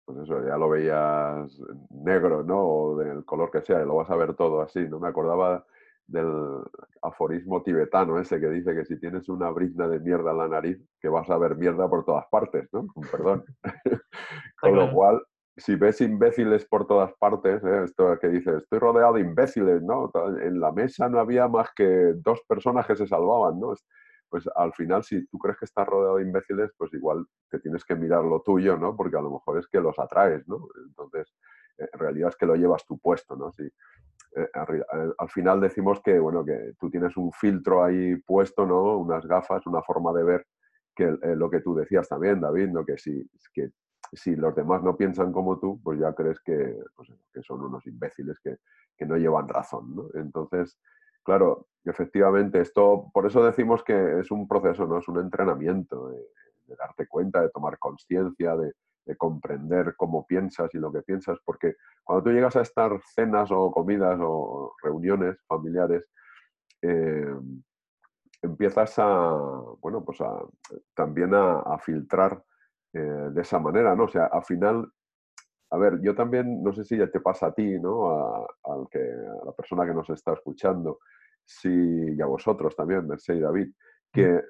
[0.06, 2.60] pues eso, ya lo veías negro, ¿no?
[2.60, 5.00] O del color que sea, y lo vas a ver todo así, ¿no?
[5.00, 5.66] Me acordaba
[6.08, 6.64] del
[7.02, 10.82] aforismo tibetano ese que dice que si tienes una brizna de mierda en la nariz,
[11.02, 12.88] que vas a ver mierda por todas partes, ¿no?
[12.88, 13.46] Con perdón.
[14.62, 15.22] Con lo cual,
[15.58, 17.84] si ves imbéciles por todas partes, ¿eh?
[17.86, 20.12] esto que dices, estoy rodeado de imbéciles, ¿no?
[20.40, 23.74] En la mesa no había más que dos personas que se salvaban, ¿no?
[24.30, 27.84] Pues al final, si tú crees que estás rodeado de imbéciles, pues igual te tienes
[27.86, 28.96] que mirar lo tuyo, ¿no?
[28.96, 30.68] Porque a lo mejor es que los atraes, ¿no?
[30.86, 31.34] Entonces,
[31.80, 33.52] eh, en realidad es que lo llevas tu puesto, ¿no?
[33.52, 34.50] Si, eh,
[35.18, 38.98] al final decimos que, bueno, que tú tienes un filtro ahí puesto, ¿no?
[38.98, 40.46] Unas gafas, una forma de ver,
[40.96, 42.86] que lo que tú decías también, David, ¿no?
[42.86, 43.72] Que si, que
[44.14, 47.86] si los demás no piensan como tú, pues ya crees que, pues que son unos
[47.86, 48.58] imbéciles que,
[49.06, 49.96] no llevan razón.
[49.96, 50.08] ¿no?
[50.16, 50.80] Entonces,
[51.24, 54.98] claro, efectivamente, esto, por eso decimos que es un proceso, ¿no?
[54.98, 56.26] Es un entrenamiento de,
[56.76, 58.74] darte cuenta, de tomar conciencia, de,
[59.18, 63.72] comprender cómo piensas y lo que piensas, porque cuando tú llegas a estar cenas o
[63.72, 66.04] comidas o reuniones familiares,
[66.82, 67.34] eh,
[68.42, 69.32] empiezas a,
[69.80, 70.44] bueno, pues a,
[70.94, 72.44] también a filtrar
[72.98, 74.06] eh, de esa manera, ¿no?
[74.06, 74.92] O sea, al final,
[75.72, 78.10] a ver, yo también, no sé si ya te pasa a ti, ¿no?
[78.10, 81.00] A, al que, a la persona que nos está escuchando,
[81.46, 83.72] si, y a vosotros también, Mercedes y David,
[84.12, 84.42] que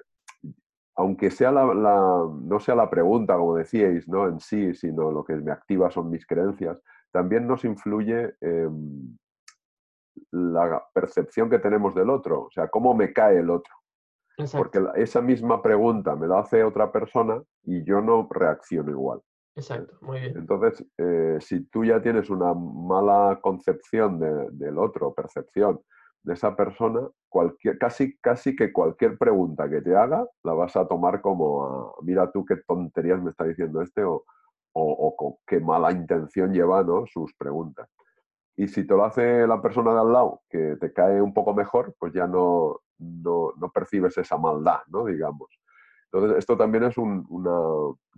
[0.96, 4.26] aunque sea la, no sea la pregunta, como decíais, ¿no?
[4.26, 6.82] En sí, sino lo que me activa son mis creencias,
[7.12, 8.34] también nos influye
[10.32, 13.72] la percepción que tenemos del otro, o sea, cómo me cae el otro.
[14.56, 19.20] Porque esa misma pregunta me la hace otra persona y yo no reacciono igual.
[19.56, 20.36] Exacto, muy bien.
[20.36, 25.80] Entonces, eh, si tú ya tienes una mala concepción del otro, percepción
[26.22, 30.86] de esa persona, cualquier, casi, casi que cualquier pregunta que te haga la vas a
[30.86, 34.24] tomar como, mira tú qué tonterías me está diciendo este o,
[34.74, 37.04] o, qué mala intención lleva ¿no?
[37.06, 37.88] sus preguntas.
[38.58, 41.54] Y si te lo hace la persona de al lado, que te cae un poco
[41.54, 45.04] mejor, pues ya no, no, percibes esa maldad, ¿no?
[45.04, 45.48] Digamos.
[46.10, 47.24] Entonces, esto también es un,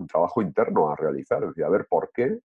[0.09, 2.41] trabajo interno a realizar, es decir, a ver por qué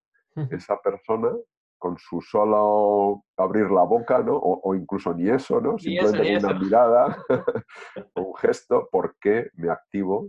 [0.52, 1.32] esa persona
[1.78, 4.36] con su solo abrir la boca, ¿no?
[4.36, 5.80] O, incluso ni eso, ¿no?
[5.80, 7.18] Simplemente una mirada,
[8.16, 10.28] un gesto, ¿por qué me activo?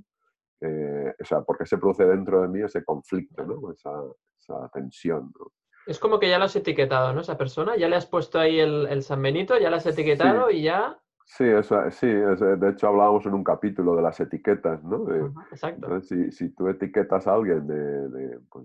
[0.60, 3.72] Eh, o sea, ¿por qué se produce dentro de mí ese conflicto, ¿no?
[3.72, 3.90] Esa,
[4.38, 5.46] esa tensión, ¿no?
[5.86, 7.20] Es como que ya lo has etiquetado, ¿no?
[7.20, 10.62] Esa persona, ya le has puesto ahí el, San Benito, ya lo has etiquetado y
[10.62, 10.98] ya...
[11.28, 15.10] Sí, eso, sí de hecho hablábamos en un capítulo de las etiquetas, ¿no?
[15.50, 16.00] exacto.
[16.00, 18.64] si, si, tú etiquetas a alguien de, de, pues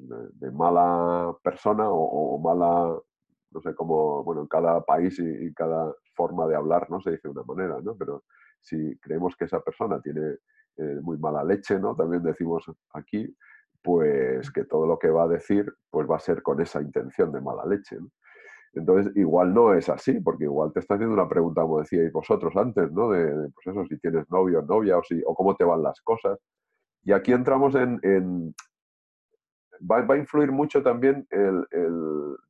[0.53, 2.95] mala persona o, mala,
[3.51, 7.01] no sé cómo, bueno, en cada país y, cada forma de hablar, ¿no?
[7.01, 7.95] Se dice de una manera, ¿no?
[7.95, 8.25] Pero
[8.59, 10.37] si creemos que esa persona tiene
[10.77, 11.95] eh, muy mala leche, ¿no?
[11.95, 12.63] También decimos
[12.93, 13.35] aquí,
[13.81, 17.31] pues que todo lo que va a decir pues va a ser con esa intención
[17.31, 17.97] de mala leche.
[18.73, 22.55] Entonces, igual no es así, porque igual te está haciendo una pregunta, como decíais vosotros
[22.55, 23.09] antes, ¿no?
[23.09, 25.99] De, pues eso, si tienes novio o novia o, si, o cómo te van las
[26.01, 26.39] cosas.
[27.03, 28.53] Y aquí entramos en...
[29.81, 31.65] va, a influir mucho también el,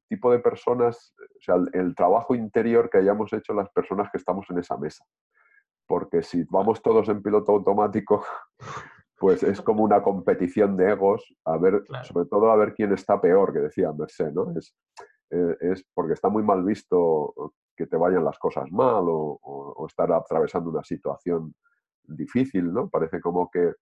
[0.10, 4.46] tipo de personas, o sea, el, trabajo interior que hayamos hecho las personas que estamos
[4.50, 5.04] en esa mesa.
[5.88, 8.24] Porque si vamos todos en piloto automático,
[9.22, 13.22] pues es como una competición de egos, a ver, sobre todo a ver quién está
[13.22, 14.52] peor, que decía Merced, ¿no?
[14.58, 14.76] Es,
[15.30, 20.12] eh, es porque está muy mal visto que te vayan las cosas mal o, estar
[20.12, 21.54] atravesando una situación
[22.04, 22.90] difícil, ¿no?
[22.90, 23.74] Parece como que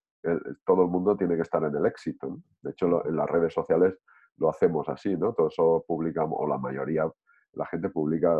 [0.65, 2.39] todo el mundo tiene que estar en el éxito.
[2.61, 3.97] De hecho, en las redes sociales
[4.35, 5.33] lo hacemos así, ¿no?
[5.33, 7.09] Todo eso publicamos, o la mayoría,
[7.53, 8.35] la gente publica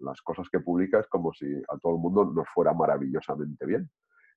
[0.00, 3.90] las cosas que publica es como si a todo el mundo nos fuera maravillosamente bien.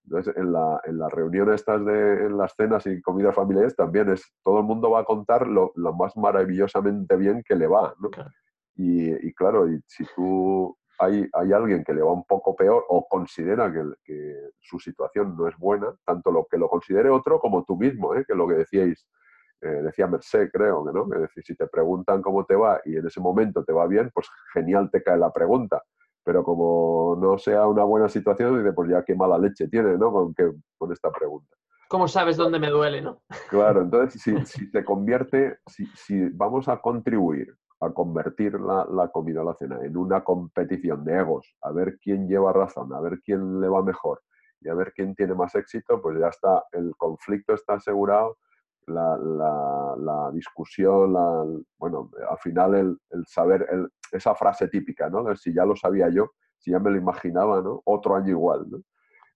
[0.06, 4.10] Entonces, en la, en las reuniones estas de en las cenas y comidas familiares también
[4.10, 7.94] es, todo el mundo va a contar lo, lo más maravillosamente bien que le va,
[8.00, 8.10] ¿no?
[8.76, 12.84] Y, y, claro, y si tú hay, hay, alguien que le va un poco peor
[12.90, 17.40] o considera que, que, su situación no es buena, tanto lo que lo considere otro
[17.40, 18.26] como tú mismo, ¿eh?
[18.28, 19.08] que lo que decíais,
[19.62, 21.08] eh, decía Merced, creo, ¿no?
[21.16, 24.12] Es decir, si te preguntan cómo te va y en ese momento te va bien,
[24.14, 25.84] pues genial te cae la pregunta
[26.24, 30.12] pero como no sea una buena situación, dice, pues ya qué mala leche tiene, ¿no?
[30.12, 31.56] Con, que, con esta pregunta.
[31.90, 33.22] ¿Cómo sabes dónde me duele, no?
[33.50, 39.10] Claro, entonces si, si te convierte, si, si, vamos a contribuir a convertir la, la
[39.10, 43.02] comida o la cena en una competición de egos, a ver quién lleva razón, a
[43.02, 44.22] ver quién le va mejor
[44.62, 48.38] y a ver quién tiene más éxito, pues ya está, el conflicto está asegurado,
[48.88, 51.46] la, la, la discusión, la,
[51.78, 55.36] bueno, al final el, el saber, el, esa frase típica, ¿no?
[55.36, 57.82] si ya lo sabía yo, si ya me lo imaginaba, ¿no?
[57.86, 58.80] Otro año igual, ¿no?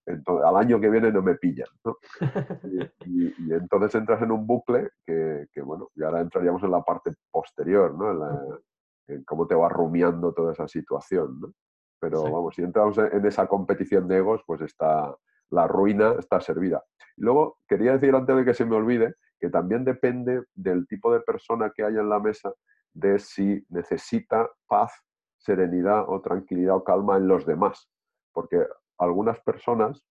[0.05, 1.97] Entonces, al año que viene no me pillan, ¿no?
[3.05, 7.13] Y, entonces entras en un bucle que, que, bueno, y ahora entraríamos en la parte
[7.29, 8.59] posterior, ¿no?
[9.07, 11.53] En, cómo te va rumiando toda esa situación, ¿no?
[11.99, 15.13] Pero vamos, si entramos en esa competición de egos, pues está,
[15.49, 16.83] la ruina está servida.
[17.17, 21.13] Y luego, quería decir antes de que se me olvide, que también depende del tipo
[21.13, 22.51] de persona que haya en la mesa,
[22.93, 24.91] de si necesita paz,
[25.38, 27.89] serenidad o tranquilidad o calma en los demás.
[28.33, 28.65] Porque
[28.97, 30.03] algunas personas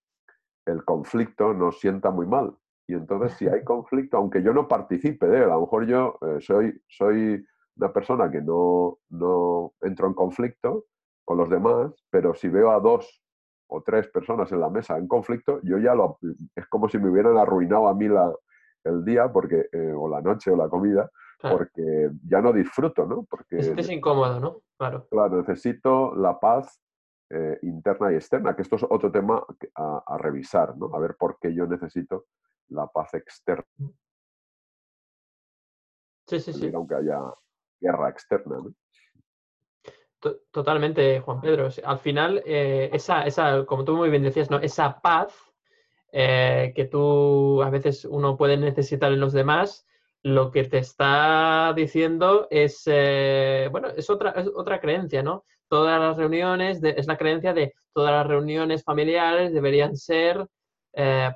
[0.66, 2.56] el conflicto nos sienta muy mal.
[2.88, 6.18] Y entonces si hay conflicto, aunque yo no participe de él, a lo mejor yo
[6.22, 7.44] eh, soy, soy
[7.76, 10.86] una persona que no, no entro en conflicto
[11.24, 13.22] con los demás, pero si veo a dos
[13.68, 16.18] o tres personas en la mesa en conflicto, yo ya lo...
[16.54, 18.32] Es como si me hubieran arruinado a mí la,
[18.86, 21.10] el día porque, eh, o la noche o la comida,
[21.40, 23.24] porque ya no disfruto, ¿no?
[23.24, 24.62] Porque es incómodo, ¿no?
[24.78, 25.06] Claro.
[25.10, 26.80] Claro, necesito la paz
[27.30, 30.94] eh, interna y externa, que esto es otro tema a, a, revisar, ¿no?
[30.94, 32.26] A ver por qué yo necesito
[32.68, 33.64] la paz externa.
[36.26, 36.70] Sí, sí, sí.
[36.74, 37.20] Aunque haya
[37.80, 38.72] guerra externa, ¿no?
[40.50, 41.68] Totalmente, Juan Pedro.
[41.84, 44.58] Al final, eh, esa, esa, como tú muy bien decías, ¿no?
[44.58, 45.34] esa paz
[46.12, 49.86] eh, que tú a veces uno puede necesitar en los demás,
[50.22, 55.44] lo que te está diciendo es, eh, bueno, es otra, es otra creencia, ¿no?
[55.68, 60.46] Todas las reuniones, es la creencia de todas las reuniones familiares deberían ser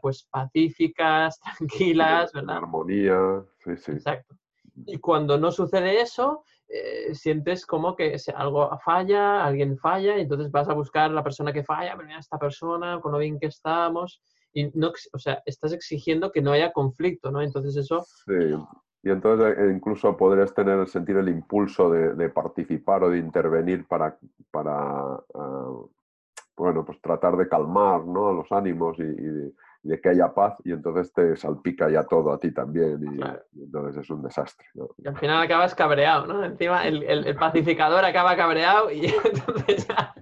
[0.00, 2.56] pues pacíficas, tranquilas, ¿verdad?
[2.56, 3.92] Armonía, sí, sí.
[3.92, 4.34] Exacto.
[4.86, 10.52] Y cuando no sucede eso, eh, sientes como que algo falla, alguien falla, y entonces
[10.52, 13.46] vas a buscar la persona que falla, pero mira esta persona, con lo bien que
[13.46, 17.40] estamos, y no, o sea, estás exigiendo que no haya conflicto, ¿no?
[17.40, 18.04] Entonces eso...
[18.26, 18.56] Sí,
[19.02, 24.18] y entonces eh, incluso podrías tener, sentir el impulso de, participar o de intervenir para,
[24.50, 24.74] para
[25.34, 25.76] ah,
[26.56, 28.32] bueno, pues tratar de calmar ¿no?
[28.32, 32.52] los ánimos y, de que haya paz y entonces te salpica ya todo a ti
[32.52, 34.66] también y, entonces es un desastre.
[34.98, 36.44] Y al final acabas cabreado, ¿no?
[36.44, 40.14] Encima el, el, pacificador acaba cabreado y entonces ya,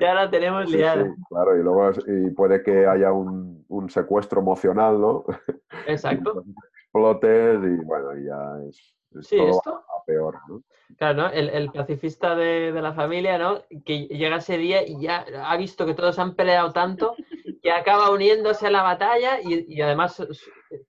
[0.00, 1.04] ya la tenemos liada.
[1.04, 5.24] Sí, claro, y luego y puede que haya un, un secuestro emocional, ¿no?
[5.86, 6.44] Exacto.
[6.84, 10.62] explotes y bueno, ya es, sí, esto, a peor, ¿no?
[10.96, 11.28] Claro, ¿no?
[11.30, 13.62] El, el pacifista de, de, la familia, ¿no?
[13.84, 17.14] Que llega ese día y ya ha visto que todos han peleado tanto
[17.62, 20.22] que acaba uniéndose a la batalla y, y, además,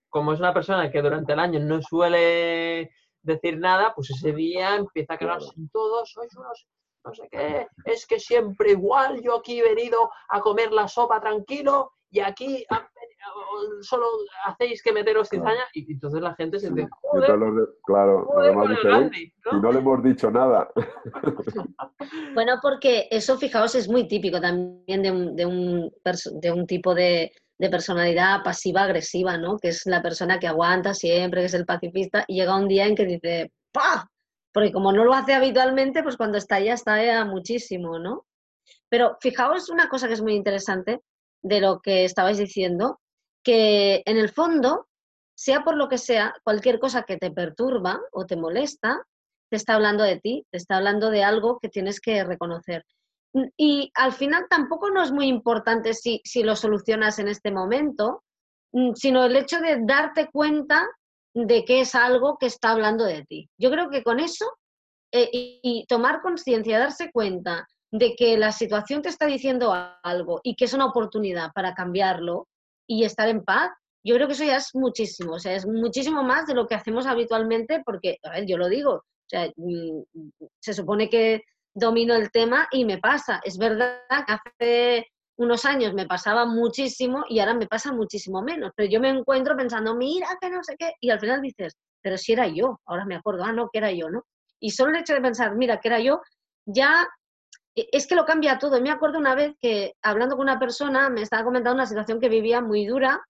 [0.10, 4.76] como es una persona que durante el año no suele decir nada, pues ese día
[4.76, 6.68] empieza a quedarse en todos, sois unos
[7.06, 11.20] no sé qué, es que siempre igual, yo aquí he venido a comer la sopa
[11.20, 12.66] tranquilo y aquí
[13.82, 14.06] solo
[14.46, 16.90] hacéis que meteros cizaña y entonces la gente se dice,
[17.86, 18.28] claro,
[19.52, 20.70] y no le hemos dicho nada.
[22.34, 25.92] bueno, porque eso, fijaos, es muy típico también de un, de un,
[26.42, 29.58] de un tipo de, de personalidad pasiva-agresiva, ¿no?
[29.58, 32.88] Que es la persona que aguanta siempre, que es el pacifista, y llega un día
[32.88, 34.08] en que dice, ¡pah!
[34.52, 38.26] Porque como no lo hace habitualmente, pues cuando está ya está muchísimo, ¿no?
[38.90, 41.02] Pero fijaos una cosa que es muy interesante
[41.42, 43.00] de lo que estabais diciendo,
[43.44, 44.88] que en el fondo,
[45.36, 49.06] sea por lo que sea, cualquier cosa que te perturba o te molesta,
[49.50, 52.86] te está hablando de ti, te está hablando de algo que tienes que reconocer.
[53.58, 58.24] Y al final tampoco no es muy importante si, si lo solucionas en este momento,
[58.72, 60.88] mm, sino el hecho de darte cuenta
[61.34, 63.50] de que es algo que está hablando de ti.
[63.58, 64.46] Yo creo que con eso
[65.12, 69.74] eh, y, y, tomar conciencia, darse cuenta de que la situación te está diciendo
[70.04, 72.48] algo y que es una oportunidad para cambiarlo,
[72.94, 73.72] y estar en paz,
[74.06, 76.76] yo creo que eso ya es muchísimo, o sea, es muchísimo más de lo que
[76.76, 80.02] hacemos habitualmente, porque, a ver, yo lo digo, o sea, mm,
[80.60, 81.42] se supone que
[81.74, 83.42] domino el tema y me pasa.
[83.44, 88.72] Es verdad que hace unos años me pasaba muchísimo y ahora me pasa muchísimo menos,
[88.76, 92.18] pero yo me encuentro pensando, mira, que no sé qué, y al final dices, pero
[92.18, 94.24] si era yo, ahora me acuerdo, ah, no, que era yo, ¿no?
[94.60, 96.22] Y solo el hecho de pensar, mira, que era yo,
[96.66, 97.08] ya
[97.76, 98.80] es que lo cambia todo.
[98.82, 102.30] Me acuerdo una vez que hablando con una persona me estaba comentando una situación que
[102.30, 103.26] vivía muy dura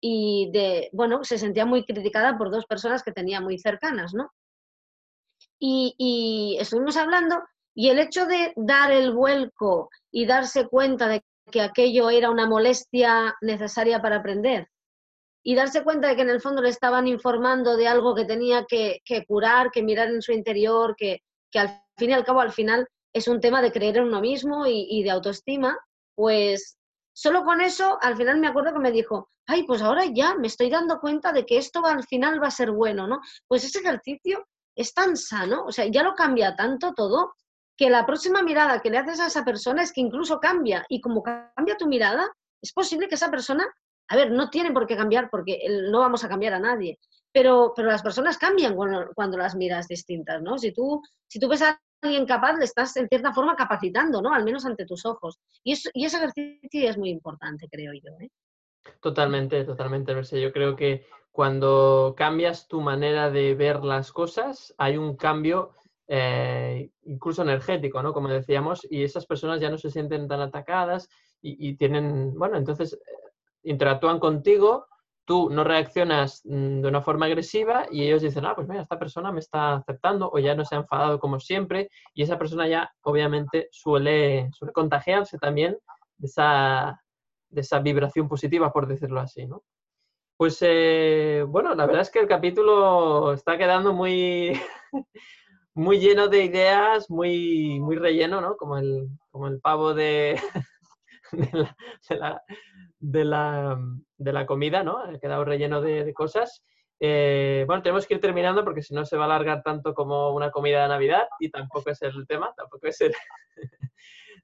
[0.00, 4.30] y de, bueno, se sentía muy criticada por dos personas que tenía muy cercanas, ¿no?
[5.58, 7.42] Y, y estuvimos hablando
[7.74, 12.46] y el hecho de dar el vuelco y darse cuenta de que aquello era una
[12.46, 14.68] molestia necesaria para aprender
[15.42, 18.66] y darse cuenta de que en el fondo le estaban informando de algo que tenía
[18.68, 22.40] que, que curar, que mirar en su interior, que, que al fin y al cabo,
[22.40, 25.78] al final, es un tema de creer en uno mismo y, de autoestima,
[26.14, 26.78] pues
[27.12, 30.46] solo con eso, al final me acuerdo que me dijo, ay, pues ahora ya me
[30.46, 33.20] estoy dando cuenta de que esto al final va a ser bueno, ¿no?
[33.46, 34.46] Pues ese ejercicio
[34.76, 37.34] es tan sano, o sea, ya lo cambia tanto todo,
[37.76, 41.00] que la próxima mirada que le haces a esa persona es que incluso cambia, y
[41.00, 42.28] como cambia tu mirada,
[42.62, 43.66] es posible que esa persona,
[44.08, 46.98] a ver, no tiene por qué cambiar porque no vamos a cambiar a nadie,
[47.32, 50.58] pero, pero las personas cambian cuando, las miras distintas, ¿no?
[50.58, 54.32] Si tú, si tú ves a alguien capaz, le estás en cierta forma capacitando, ¿no?
[54.32, 55.38] Al menos ante tus ojos.
[55.62, 58.12] Y, y ese ejercicio es muy importante, creo yo.
[58.20, 58.30] ¿eh?
[59.00, 65.16] Totalmente, totalmente, Yo creo que cuando cambias tu manera de ver las cosas, hay un
[65.16, 65.74] cambio
[66.08, 68.12] eh, incluso energético, ¿no?
[68.12, 71.08] Como decíamos, y esas personas ya no se sienten tan atacadas
[71.40, 72.98] y, tienen, bueno, entonces
[73.62, 74.86] interactúan contigo,
[75.28, 78.98] tú no reaccionas mm, de una forma agresiva y ellos dicen, ah, pues mira, esta
[78.98, 82.66] persona me está aceptando o ya no se ha enfadado como siempre y esa persona
[82.66, 85.76] ya obviamente suele, suele contagiarse también
[86.16, 87.02] de esa,
[87.50, 89.62] de esa vibración positiva, por decirlo así, ¿no?
[90.38, 94.58] Pues eh, bueno, la verdad es que el capítulo está quedando muy,
[95.74, 98.56] muy lleno de ideas, muy, muy relleno, ¿no?
[98.56, 100.40] Como el, como el pavo de,
[103.00, 103.78] de, la,
[104.16, 104.98] de, la, comida, ¿no?
[104.98, 106.62] Ha quedado relleno de, cosas.
[107.00, 110.34] Eh, bueno, tenemos que ir terminando porque si no se va a alargar tanto como
[110.34, 113.14] una comida de Navidad y tampoco es el tema, tampoco es, el,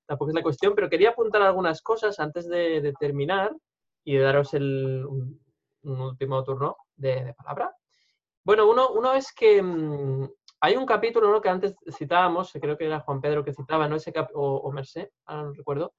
[0.06, 3.52] tampoco es la cuestión, pero quería apuntar algunas cosas antes de, terminar
[4.04, 7.74] y de daros el, un último turno de, palabra.
[8.44, 10.28] Bueno, uno, uno es que mm,
[10.60, 13.96] hay un capítulo que antes citábamos, creo que era Juan Pedro que citaba, ¿no?
[13.96, 15.94] Ese o, o Mercé, ahora no recuerdo,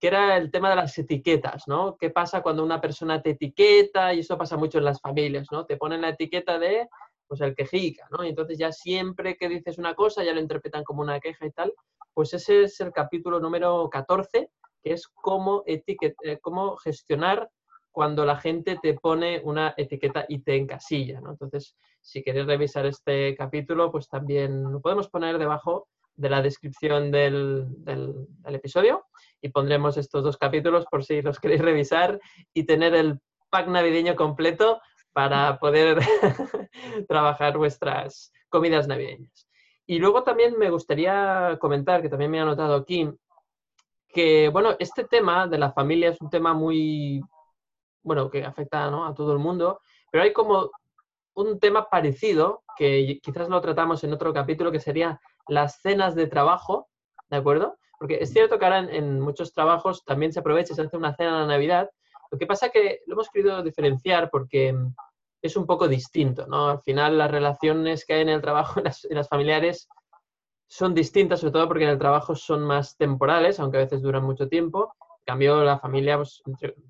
[0.00, 1.96] que era el tema de las etiquetas, ¿no?
[1.96, 4.14] ¿Qué pasa cuando una persona te etiqueta?
[4.14, 5.66] Y eso pasa mucho en las familias, ¿no?
[5.66, 6.88] Te ponen la etiqueta de,
[7.26, 8.24] pues, el quejica, ¿no?
[8.24, 11.50] Y entonces ya siempre que dices una cosa ya lo interpretan como una queja y
[11.50, 11.72] tal.
[12.14, 14.50] Pues ese es el capítulo número 14,
[14.82, 15.82] que es cómo, eh,
[16.40, 17.50] cómo gestionar
[17.90, 21.30] cuando la gente te pone una etiqueta y te encasilla, ¿no?
[21.30, 27.10] Entonces, si queréis revisar este capítulo, pues también lo podemos poner debajo de la descripción
[27.10, 27.66] del,
[28.44, 29.04] episodio
[29.40, 32.20] y pondremos estos dos capítulos por si los queréis revisar
[32.52, 33.20] y tener el
[33.50, 34.80] pack navideño completo
[35.12, 35.98] para poder
[37.08, 39.48] trabajar vuestras comidas navideñas.
[39.86, 43.10] Y luego también me gustaría comentar, que también me ha notado aquí,
[44.08, 47.22] que bueno, este tema de la familia es un tema muy
[48.02, 49.80] bueno, que afecta a todo el mundo,
[50.10, 50.70] pero hay como
[51.34, 56.26] un tema parecido, que quizás lo tratamos en otro capítulo, que sería las cenas de
[56.26, 56.88] trabajo,
[57.28, 57.76] ¿de acuerdo?
[57.98, 61.40] Porque es cierto que ahora en, muchos trabajos también se aprovecha se hace una cena
[61.40, 61.90] de Navidad.
[62.30, 64.74] Lo que pasa que lo hemos querido diferenciar porque
[65.42, 66.68] es un poco distinto, ¿no?
[66.68, 69.88] Al final las relaciones que hay en el trabajo, en las, en familiares,
[70.68, 74.22] son distintas, sobre todo porque en el trabajo son más temporales, aunque a veces duran
[74.22, 74.94] mucho tiempo,
[75.24, 76.42] cambio, la familia pues,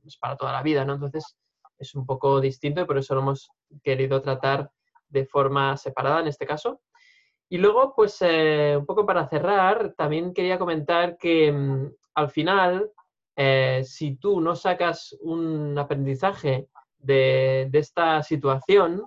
[0.05, 0.95] es para toda la vida, ¿no?
[0.95, 1.37] Entonces
[1.79, 3.51] es un poco distinto y por eso lo hemos
[3.83, 4.71] querido tratar
[5.09, 6.81] de forma separada en este caso.
[7.51, 12.91] Y luego, pues eh, un poco para cerrar, también quería comentar que mm, al final,
[13.37, 16.69] eh, si tú no sacas un aprendizaje
[16.99, 19.03] de, de, esta situación,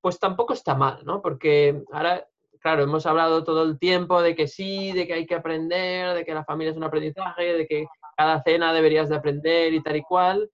[0.00, 1.22] pues tampoco está mal, ¿no?
[1.22, 2.26] Porque ahora,
[2.60, 6.24] claro, hemos hablado todo el tiempo de que sí, de que hay que aprender, de
[6.24, 9.96] que la familia es un aprendizaje, de que cada cena deberías de aprender y tal
[9.96, 10.50] y cual,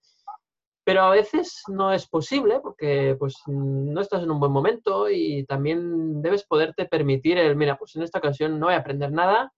[0.87, 5.45] pero a veces no es posible porque pues no estás en un buen momento y
[5.45, 9.53] también debes poderte permitir el, mira, pues en esta ocasión no voy a aprender nada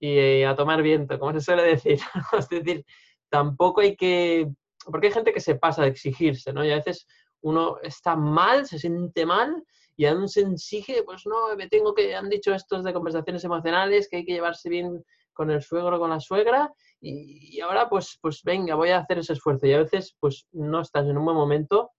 [0.00, 2.00] y a tomar viento, como se suele decir.
[2.36, 2.84] es decir,
[3.28, 4.48] tampoco hay que,
[4.86, 6.64] porque hay gente que se pasa de exigirse, ¿no?
[6.64, 7.06] Y a veces
[7.40, 9.62] uno está mal, se siente mal
[9.96, 14.08] y aún se exige, pues no, me tengo que, han dicho estos de conversaciones emocionales,
[14.08, 18.42] que hay que llevarse bien con el suegro, con la suegra, y, ahora pues, pues
[18.42, 19.66] venga, voy a hacer ese esfuerzo.
[19.66, 21.92] Y a veces pues no estás en un buen momento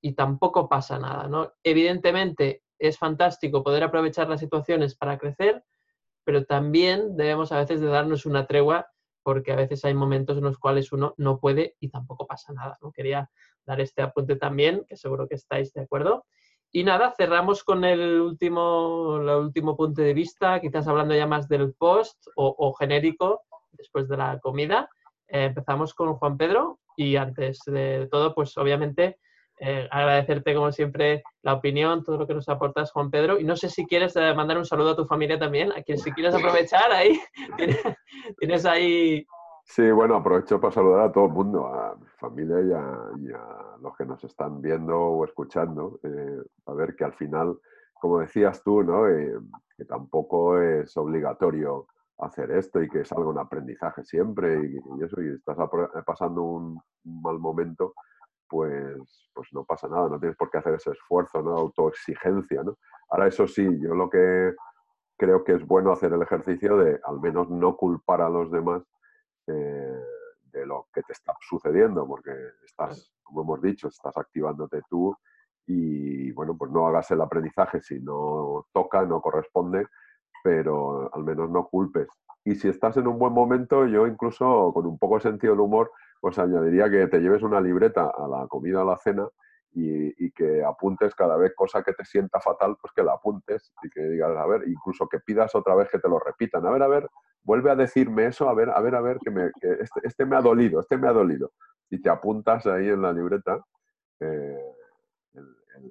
[0.00, 1.52] y tampoco pasa nada, ¿no?
[1.62, 5.64] Evidentemente es fantástico poder aprovechar las situaciones para crecer,
[6.24, 8.88] pero también debemos a veces de darnos una tregua
[9.22, 12.78] porque a veces hay momentos en los cuales uno no puede y tampoco pasa nada.
[12.80, 12.92] ¿no?
[12.92, 13.28] Quería
[13.64, 16.26] dar este apunte también, que seguro que estáis de acuerdo.
[16.70, 21.48] Y nada, cerramos con el último, el último punto de vista, quizás hablando ya más
[21.48, 23.42] del post o, genérico
[23.76, 24.88] después de la comida.
[25.28, 29.18] Eh, empezamos con Juan Pedro y antes de todo, pues obviamente
[29.58, 33.38] eh, agradecerte como siempre la opinión, todo lo que nos aportas, Juan Pedro.
[33.38, 35.98] Y no sé si quieres eh, mandar un saludo a tu familia también, a quien
[35.98, 37.18] si quieres aprovechar ahí,
[38.38, 39.26] tienes ahí
[39.68, 43.96] Sí, bueno, aprovecho para saludar a todo el mundo, a mi familia y a, los
[43.96, 47.58] que nos están viendo o escuchando, eh, a ver que al final,
[47.94, 49.02] como decías tú, ¿no?
[49.76, 51.88] Que tampoco es obligatorio
[52.18, 55.56] hacer esto y que es algo un aprendizaje siempre y, eso, y estás
[56.06, 57.94] pasando un, mal momento,
[58.48, 61.56] pues, pues no pasa nada, no tienes por qué hacer ese esfuerzo, ¿no?
[61.56, 62.76] Autoexigencia, ¿no?
[63.10, 64.54] Ahora, eso sí, yo lo que
[65.16, 68.82] creo que es bueno hacer el ejercicio de al menos no culpar a los demás
[69.46, 70.00] eh,
[70.52, 72.32] de lo que te está sucediendo, porque
[72.64, 75.16] estás, como hemos dicho, estás activándote tú
[75.66, 79.86] y bueno, pues no hagas el aprendizaje si no toca, no corresponde,
[80.46, 82.06] pero al menos no culpes.
[82.44, 85.60] Y si estás en un buen momento, yo incluso con un poco de sentido del
[85.60, 85.90] humor,
[86.20, 89.28] pues añadiría que te lleves una libreta a la comida a la cena
[89.72, 93.90] y, que apuntes cada vez cosa que te sienta fatal, pues que la apuntes y
[93.90, 96.82] que digas, a ver, incluso que pidas otra vez que te lo repitan, a ver,
[96.84, 97.08] a ver,
[97.42, 99.46] vuelve a decirme eso, a ver, a ver, a ver, que, me,
[99.80, 101.50] este, este, me ha dolido, este me ha dolido.
[101.90, 103.64] Y te apuntas ahí en la libreta
[104.20, 104.62] eh,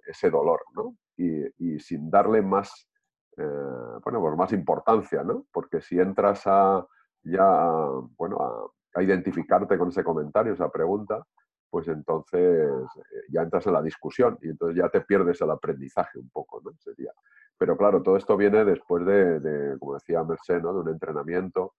[0.08, 0.96] ese dolor, ¿no?
[1.18, 2.88] Y, sin darle más,
[3.38, 5.46] eh, bueno, pues más importancia, ¿no?
[5.52, 6.86] Porque si entras a
[7.24, 11.26] ya, bueno, a, identificarte con ese comentario, esa pregunta,
[11.70, 16.18] pues entonces eh, ya entras en la discusión y entonces ya te pierdes el aprendizaje
[16.20, 16.72] un poco, ¿no?
[16.80, 17.12] Sería.
[17.58, 20.74] Pero claro, todo esto viene después de, como decía Merced, ¿no?
[20.74, 21.74] De un entrenamiento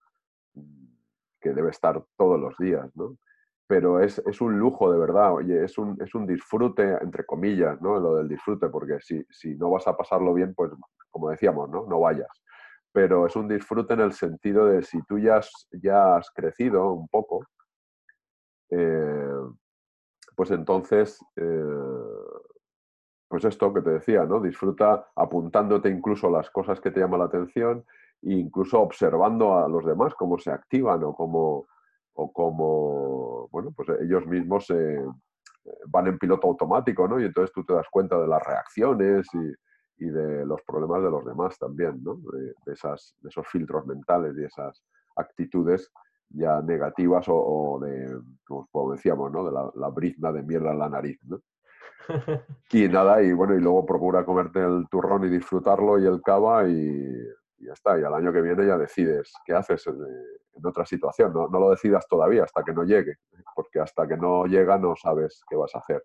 [0.55, 0.87] mm,
[1.41, 3.17] que debe estar todos los días, ¿no?
[3.69, 7.99] Pero es, un lujo de verdad, oye, es un, es un disfrute, entre comillas, ¿no?
[7.99, 10.71] Lo del disfrute, porque si, si no vas a pasarlo bien, pues
[11.11, 11.85] como decíamos, ¿no?
[11.87, 12.31] No vayas.
[12.93, 16.93] Pero es un disfrute en el sentido de si tú ya has, ya has crecido
[16.93, 17.45] un poco,
[18.71, 19.35] eh,
[20.35, 21.65] pues entonces, eh,
[23.29, 24.41] pues esto que te decía, ¿no?
[24.41, 27.85] Disfruta apuntándote incluso las cosas que te llaman la atención
[28.23, 31.67] e incluso observando a los demás cómo se activan o cómo,
[32.17, 34.71] o cómo bueno, pues ellos mismos
[35.89, 37.21] van en piloto automático, ¿no?
[37.21, 39.53] Y entonces tú te das cuenta de las reacciones y,
[39.99, 42.17] de los problemas de los demás también, ¿no?
[42.17, 44.85] De, esas, de esos filtros mentales y esas
[45.17, 45.91] actitudes
[46.29, 49.47] ya negativas o, de, como, decíamos, ¿no?
[49.47, 51.41] De la, la, brizna de mierda en la nariz, ¿no?
[52.73, 56.69] y nada, y bueno, y luego procura comerte el turrón y disfrutarlo y el cava
[56.69, 57.03] y,
[57.59, 57.99] ya está.
[57.99, 59.97] Y al año que viene ya decides qué haces en,
[60.65, 61.33] otra situación.
[61.33, 63.17] No, no, lo decidas todavía hasta que no llegue,
[63.55, 66.03] porque hasta que no llega no sabes qué vas a hacer.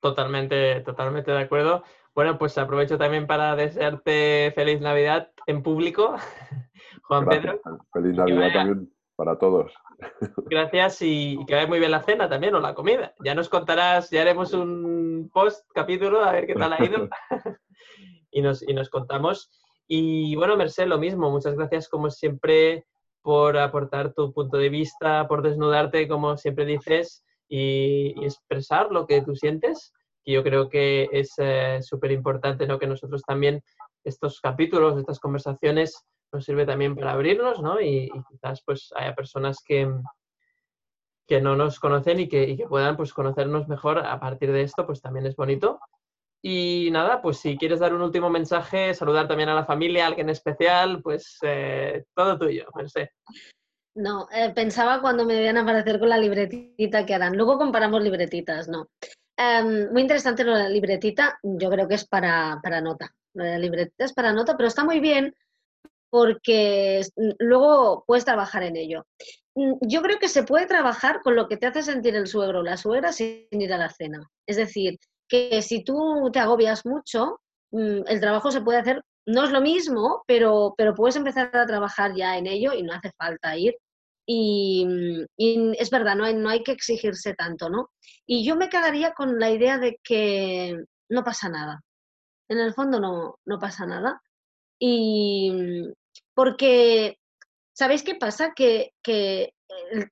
[0.00, 1.82] Totalmente, totalmente de acuerdo.
[2.14, 6.14] Bueno, pues aprovecho también para desearte feliz Navidad en público,
[7.04, 7.60] Juan Pedro.
[7.92, 9.72] Feliz Navidad también para todos.
[10.50, 13.14] Gracias y que vaya muy bien la cena también o la comida.
[13.24, 17.08] Ya nos contarás, ya haremos un post capítulo a ver qué tal ha ido
[18.30, 19.50] y, nos, y nos contamos.
[19.86, 21.30] Y bueno, Merced, lo mismo.
[21.30, 22.86] Muchas gracias como siempre
[23.22, 29.22] por aportar tu punto de vista, por desnudarte como siempre dices y, expresar lo que
[29.22, 29.92] tú sientes.
[30.24, 32.78] Y yo creo que es eh, súper importante ¿no?
[32.78, 33.62] que nosotros también
[34.04, 37.80] estos capítulos, estas conversaciones nos sirve también para abrirnos, ¿no?
[37.80, 39.90] Y, quizás pues haya personas que,
[41.26, 45.00] que no nos conocen y que, puedan pues conocernos mejor a partir de esto, pues
[45.00, 45.78] también es bonito.
[46.46, 50.08] Y nada, pues si quieres dar un último mensaje, saludar también a la familia, a
[50.08, 53.12] alguien especial, pues eh, todo tuyo, sé.
[53.94, 57.34] No, eh, pensaba cuando me debían aparecer con la libretita que harán.
[57.34, 58.88] Luego comparamos libretitas, ¿no?
[59.38, 63.08] Em, muy interesante la libretita, yo creo que es para, para nota.
[63.32, 65.34] La libretita es para nota, pero está muy bien
[66.10, 67.00] porque
[67.38, 69.06] luego puedes trabajar en ello.
[69.54, 72.60] Mm, yo creo que se puede trabajar con lo que te hace sentir el suegro
[72.60, 74.30] o la suegra sin ir a la cena.
[74.46, 74.98] Es decir,
[75.50, 77.40] que si tú te agobias mucho,
[77.72, 81.66] mm, el trabajo se puede hacer, no es lo mismo, pero, pero puedes empezar a
[81.66, 83.74] trabajar ya en ello y no hace falta ir.
[84.26, 87.90] Y, mm, es verdad, no hay, no hay que exigirse tanto, ¿no?
[88.26, 90.76] Y yo me quedaría con la idea de que
[91.10, 91.82] no pasa nada.
[92.48, 94.20] En el fondo no, no pasa nada.
[94.78, 95.52] Y,
[96.34, 97.18] porque,
[97.72, 98.52] ¿sabéis qué pasa?
[98.54, 98.92] Que,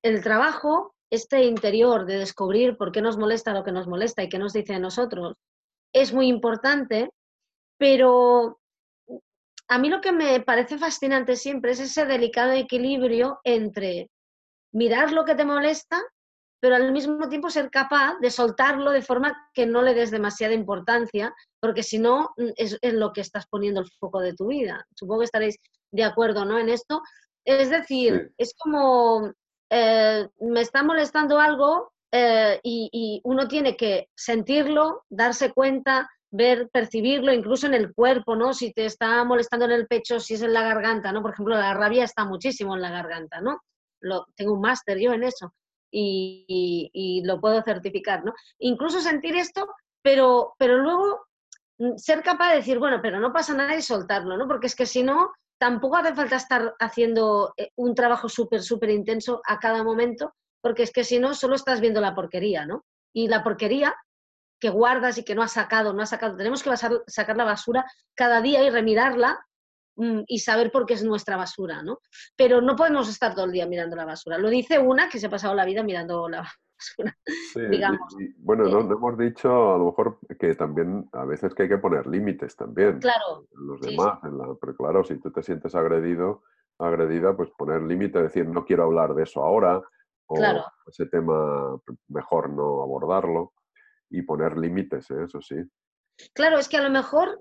[0.03, 4.31] el, trabajo, este interior de descubrir por qué nos molesta lo que nos molesta y
[4.31, 5.37] qué nos dice a nosotros,
[5.93, 7.11] es muy importante,
[7.79, 8.59] pero
[9.69, 14.09] a mí lo que me parece fascinante siempre es ese delicado equilibrio entre
[14.73, 16.03] mirar lo que te molesta,
[16.61, 20.55] pero al mismo tiempo ser capaz de soltarlo de forma que no le des demasiada
[20.55, 24.87] importancia, porque si no es en lo que estás poniendo el foco de tu vida.
[24.95, 25.57] Supongo que estaréis
[25.93, 26.59] de acuerdo ¿no?
[26.59, 27.03] en esto.
[27.45, 29.35] Es decir, es como
[29.75, 37.33] eh, me está molestando algo eh, y, uno tiene que sentirlo, darse cuenta, ver, percibirlo,
[37.33, 38.53] incluso en el cuerpo, ¿no?
[38.53, 41.23] Si te está molestando en el pecho, si es en la garganta, ¿no?
[41.23, 43.63] Por ejemplo, la rabia está muchísimo en la garganta, ¿no?
[44.01, 45.55] Lo, tengo un máster yo en eso
[45.91, 48.35] y, y, lo puedo certificar, ¿no?
[48.59, 49.67] Incluso sentir esto,
[50.03, 51.29] pero, pero luego
[51.79, 54.47] mm, ser capaz de decir, bueno, pero no pasa nada y soltarlo, ¿no?
[54.47, 55.33] Porque es que si no,
[55.63, 60.83] tampoco hace falta estar haciendo eh, un trabajo súper, súper intenso a cada momento, porque
[60.83, 62.85] es que si no, solo estás viendo la porquería, ¿no?
[63.15, 63.95] Y la porquería
[64.61, 66.71] que guardas y que no has sacado, no has sacado, tenemos que
[67.07, 67.87] sacar la basura
[68.17, 69.39] cada día y remirarla
[69.97, 71.99] y saber por qué es nuestra basura, ¿no?
[72.37, 74.39] Pero no podemos estar todo el día mirando la basura.
[74.39, 76.49] Lo dice una que se ha pasado la vida mirando la,
[77.71, 78.15] digamos.
[78.39, 82.07] bueno, no, hemos dicho a lo mejor que también a veces que hay que poner
[82.07, 83.01] límites también.
[83.01, 83.47] Claro.
[83.53, 84.19] los demás,
[84.61, 86.43] pero claro, si tú te sientes agredido,
[86.79, 89.83] agredida, pues poner límite, decir no quiero hablar de eso ahora,
[90.27, 90.37] o
[90.87, 91.79] ese tema
[92.09, 93.53] mejor no abordarlo.
[94.11, 95.25] y poner límites, ¿eh?
[95.25, 95.57] eso sí.
[96.35, 97.41] Claro, es que a lo mejor,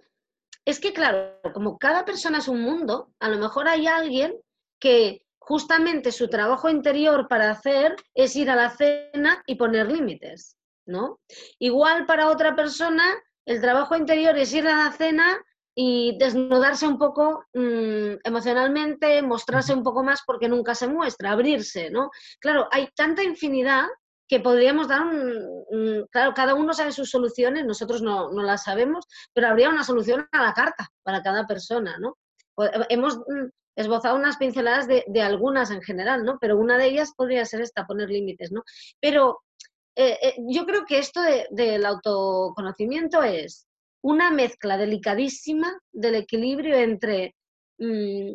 [0.66, 4.36] es que claro, como cada persona es un mundo, a lo mejor hay alguien
[4.80, 10.58] que justamente su trabajo interior para hacer es ir a la cena y poner límites,
[10.86, 11.20] ¿no?
[11.60, 13.04] Igual para otra persona
[13.46, 15.44] el trabajo interior es ir a la cena
[15.74, 21.90] y desnudarse un poco mm, emocionalmente, mostrarse un poco más porque nunca se muestra, abrirse,
[21.90, 22.12] ¿no?
[22.40, 23.86] Claro, hay tanta infinidad
[24.32, 29.06] que podríamos dar un, claro, cada uno sabe sus soluciones, nosotros no, no, las sabemos,
[29.34, 32.18] pero habría una solución a la carta para cada persona, ¿no?
[32.88, 36.38] Hemos mm, esbozado unas pinceladas de, de algunas en general, ¿no?
[36.40, 38.64] Pero una de ellas podría ser esta, poner límites, ¿no?
[39.02, 39.42] Pero
[39.98, 41.20] eh, eh, yo creo que esto
[41.50, 43.68] del autoconocimiento es
[44.02, 47.36] una mezcla delicadísima del equilibrio entre
[47.80, 48.32] mm,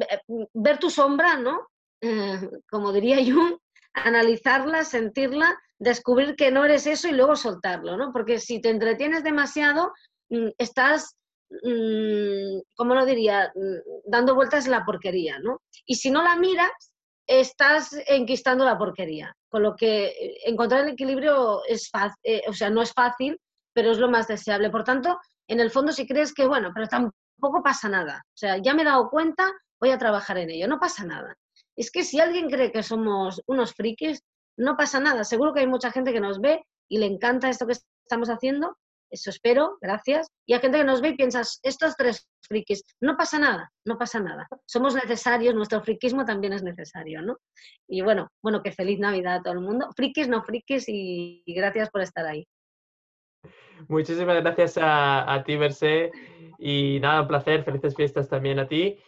[0.00, 0.20] eh,
[0.54, 1.68] ver tu sombra, ¿no?
[2.70, 3.58] como diría Jung,
[4.04, 8.12] analizarla, sentirla, descubrir que no eres eso y luego soltarlo, ¿no?
[8.12, 9.92] Porque si te entretienes demasiado,
[10.30, 11.16] mm, estás,
[11.50, 13.52] mm, ¿cómo lo diría?,
[14.06, 15.62] dando vueltas en la porquería, ¿no?
[15.86, 16.92] Y si no la miras,
[17.26, 19.34] estás enquistando la porquería.
[19.48, 23.38] Con lo que eh, encontrar el equilibrio es fácil, eh, o sea, no es fácil,
[23.74, 24.70] pero es lo más deseable.
[24.70, 25.18] Por tanto,
[25.48, 28.22] en el fondo, si crees que, bueno, pero tampoco pasa nada.
[28.26, 30.68] O sea, ya me he dado cuenta, voy a trabajar en ello.
[30.68, 31.36] No pasa nada.
[31.76, 34.22] Es que si alguien cree que somos unos frikis,
[34.58, 35.24] no pasa nada.
[35.24, 37.74] Seguro que hay mucha gente que nos ve y le encanta esto que
[38.04, 38.76] estamos haciendo
[39.10, 40.28] eso espero, gracias.
[40.46, 43.98] Y hay gente que nos ve y piensas, estos tres frikis, no pasa nada, no
[43.98, 44.48] pasa nada.
[44.66, 47.38] Somos necesarios, nuestro friquismo también es necesario, ¿no?
[47.88, 49.88] Y bueno, bueno, que feliz Navidad a todo el mundo.
[49.96, 52.46] Frikis, no frikis, y, gracias por estar ahí.
[53.88, 56.10] Muchísimas gracias a, ti, Mercé.
[56.58, 57.62] Y nada, un placer.
[57.64, 58.98] Felices fiestas también a ti.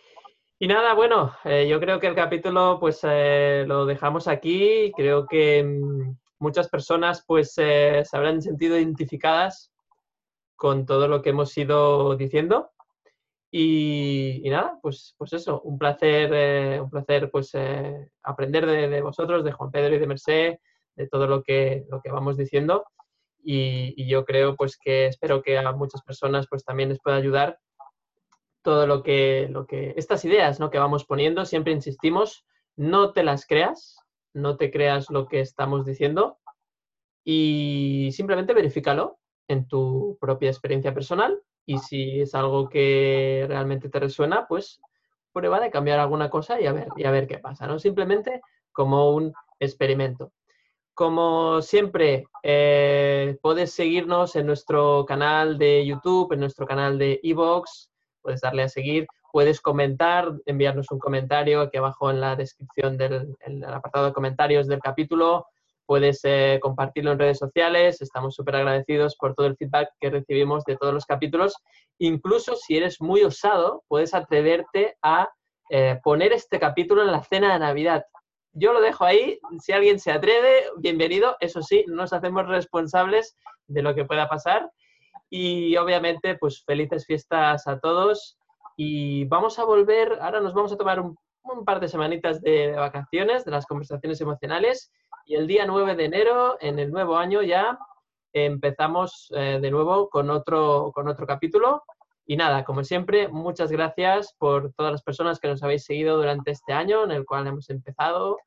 [0.61, 4.93] Y nada, bueno, eh, yo creo que el capítulo pues eh, lo dejamos aquí.
[4.97, 9.73] Creo que mm, muchas personas pues eh, se habrán sentido identificadas
[10.57, 12.71] con todo lo que hemos ido diciendo.
[13.51, 19.43] Y, nada, pues, pues eso, un placer, eh, un placer pues eh, aprender de, vosotros,
[19.43, 20.61] de Juan Pedro y de Mercé,
[20.97, 22.85] de todo lo que, lo que vamos diciendo.
[23.43, 27.59] Y, yo creo pues que espero que a muchas personas pues también les pueda ayudar
[28.63, 30.71] todo lo que, lo que, estas ideas ¿no?
[30.71, 32.45] que vamos poniendo, siempre insistimos,
[32.77, 33.99] no te las creas,
[34.35, 36.39] no te creas lo que estamos diciendo
[37.25, 43.99] y simplemente verifícalo, en tu propia experiencia personal y si es algo que realmente te
[43.99, 44.81] resuena, pues
[45.33, 47.79] prueba de cambiar alguna cosa y a ver, y a ver qué pasa, ¿no?
[47.79, 48.41] Simplemente
[48.73, 50.33] como un experimento.
[50.95, 57.91] Como siempre, eh, puedes seguirnos en nuestro canal de YouTube, en nuestro canal de Evox,
[58.23, 63.35] puedes darle a seguir, puedes comentar, enviarnos un comentario aquí abajo en la descripción del
[63.41, 65.47] el apartado de comentarios del capítulo,
[65.89, 68.03] puedes eh, compartirlo en redes sociales.
[68.03, 71.57] Estamos súper agradecidos por todo el feedback que recibimos de todos los capítulos.
[71.99, 75.31] Incluso si eres muy osado, puedes atreverte a
[75.71, 78.05] eh, poner este capítulo en la cena de Navidad.
[78.53, 79.41] Yo lo dejo ahí.
[79.61, 81.37] Si alguien se atreve, bienvenido.
[81.41, 83.35] Eso sí, nos hacemos responsables
[83.66, 84.71] de lo que pueda pasar.
[85.31, 88.39] Y obviamente, pues felices fiestas a todos.
[88.76, 91.16] Y vamos a volver, ahora nos vamos a tomar un,
[91.64, 94.93] par de semanitas de vacaciones, de las conversaciones emocionales
[95.29, 97.79] y el día 9 de enero, en el nuevo año ya,
[98.33, 101.83] empezamos eh, de nuevo con otro, con otro capítulo.
[102.24, 106.51] Y nada, como siempre, muchas gracias por todas las personas que nos habéis seguido durante
[106.51, 108.39] este año en el cual hemos empezado.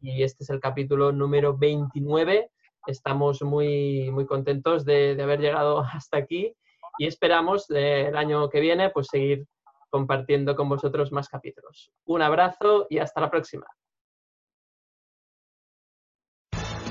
[0.00, 2.52] Y este es el capítulo número 29.
[2.86, 6.54] Estamos muy, muy contentos de, de haber llegado hasta aquí
[6.98, 9.46] y esperamos el año que viene pues seguir
[9.90, 11.90] compartiendo con vosotros más capítulos.
[12.04, 13.66] Un abrazo y hasta la próxima.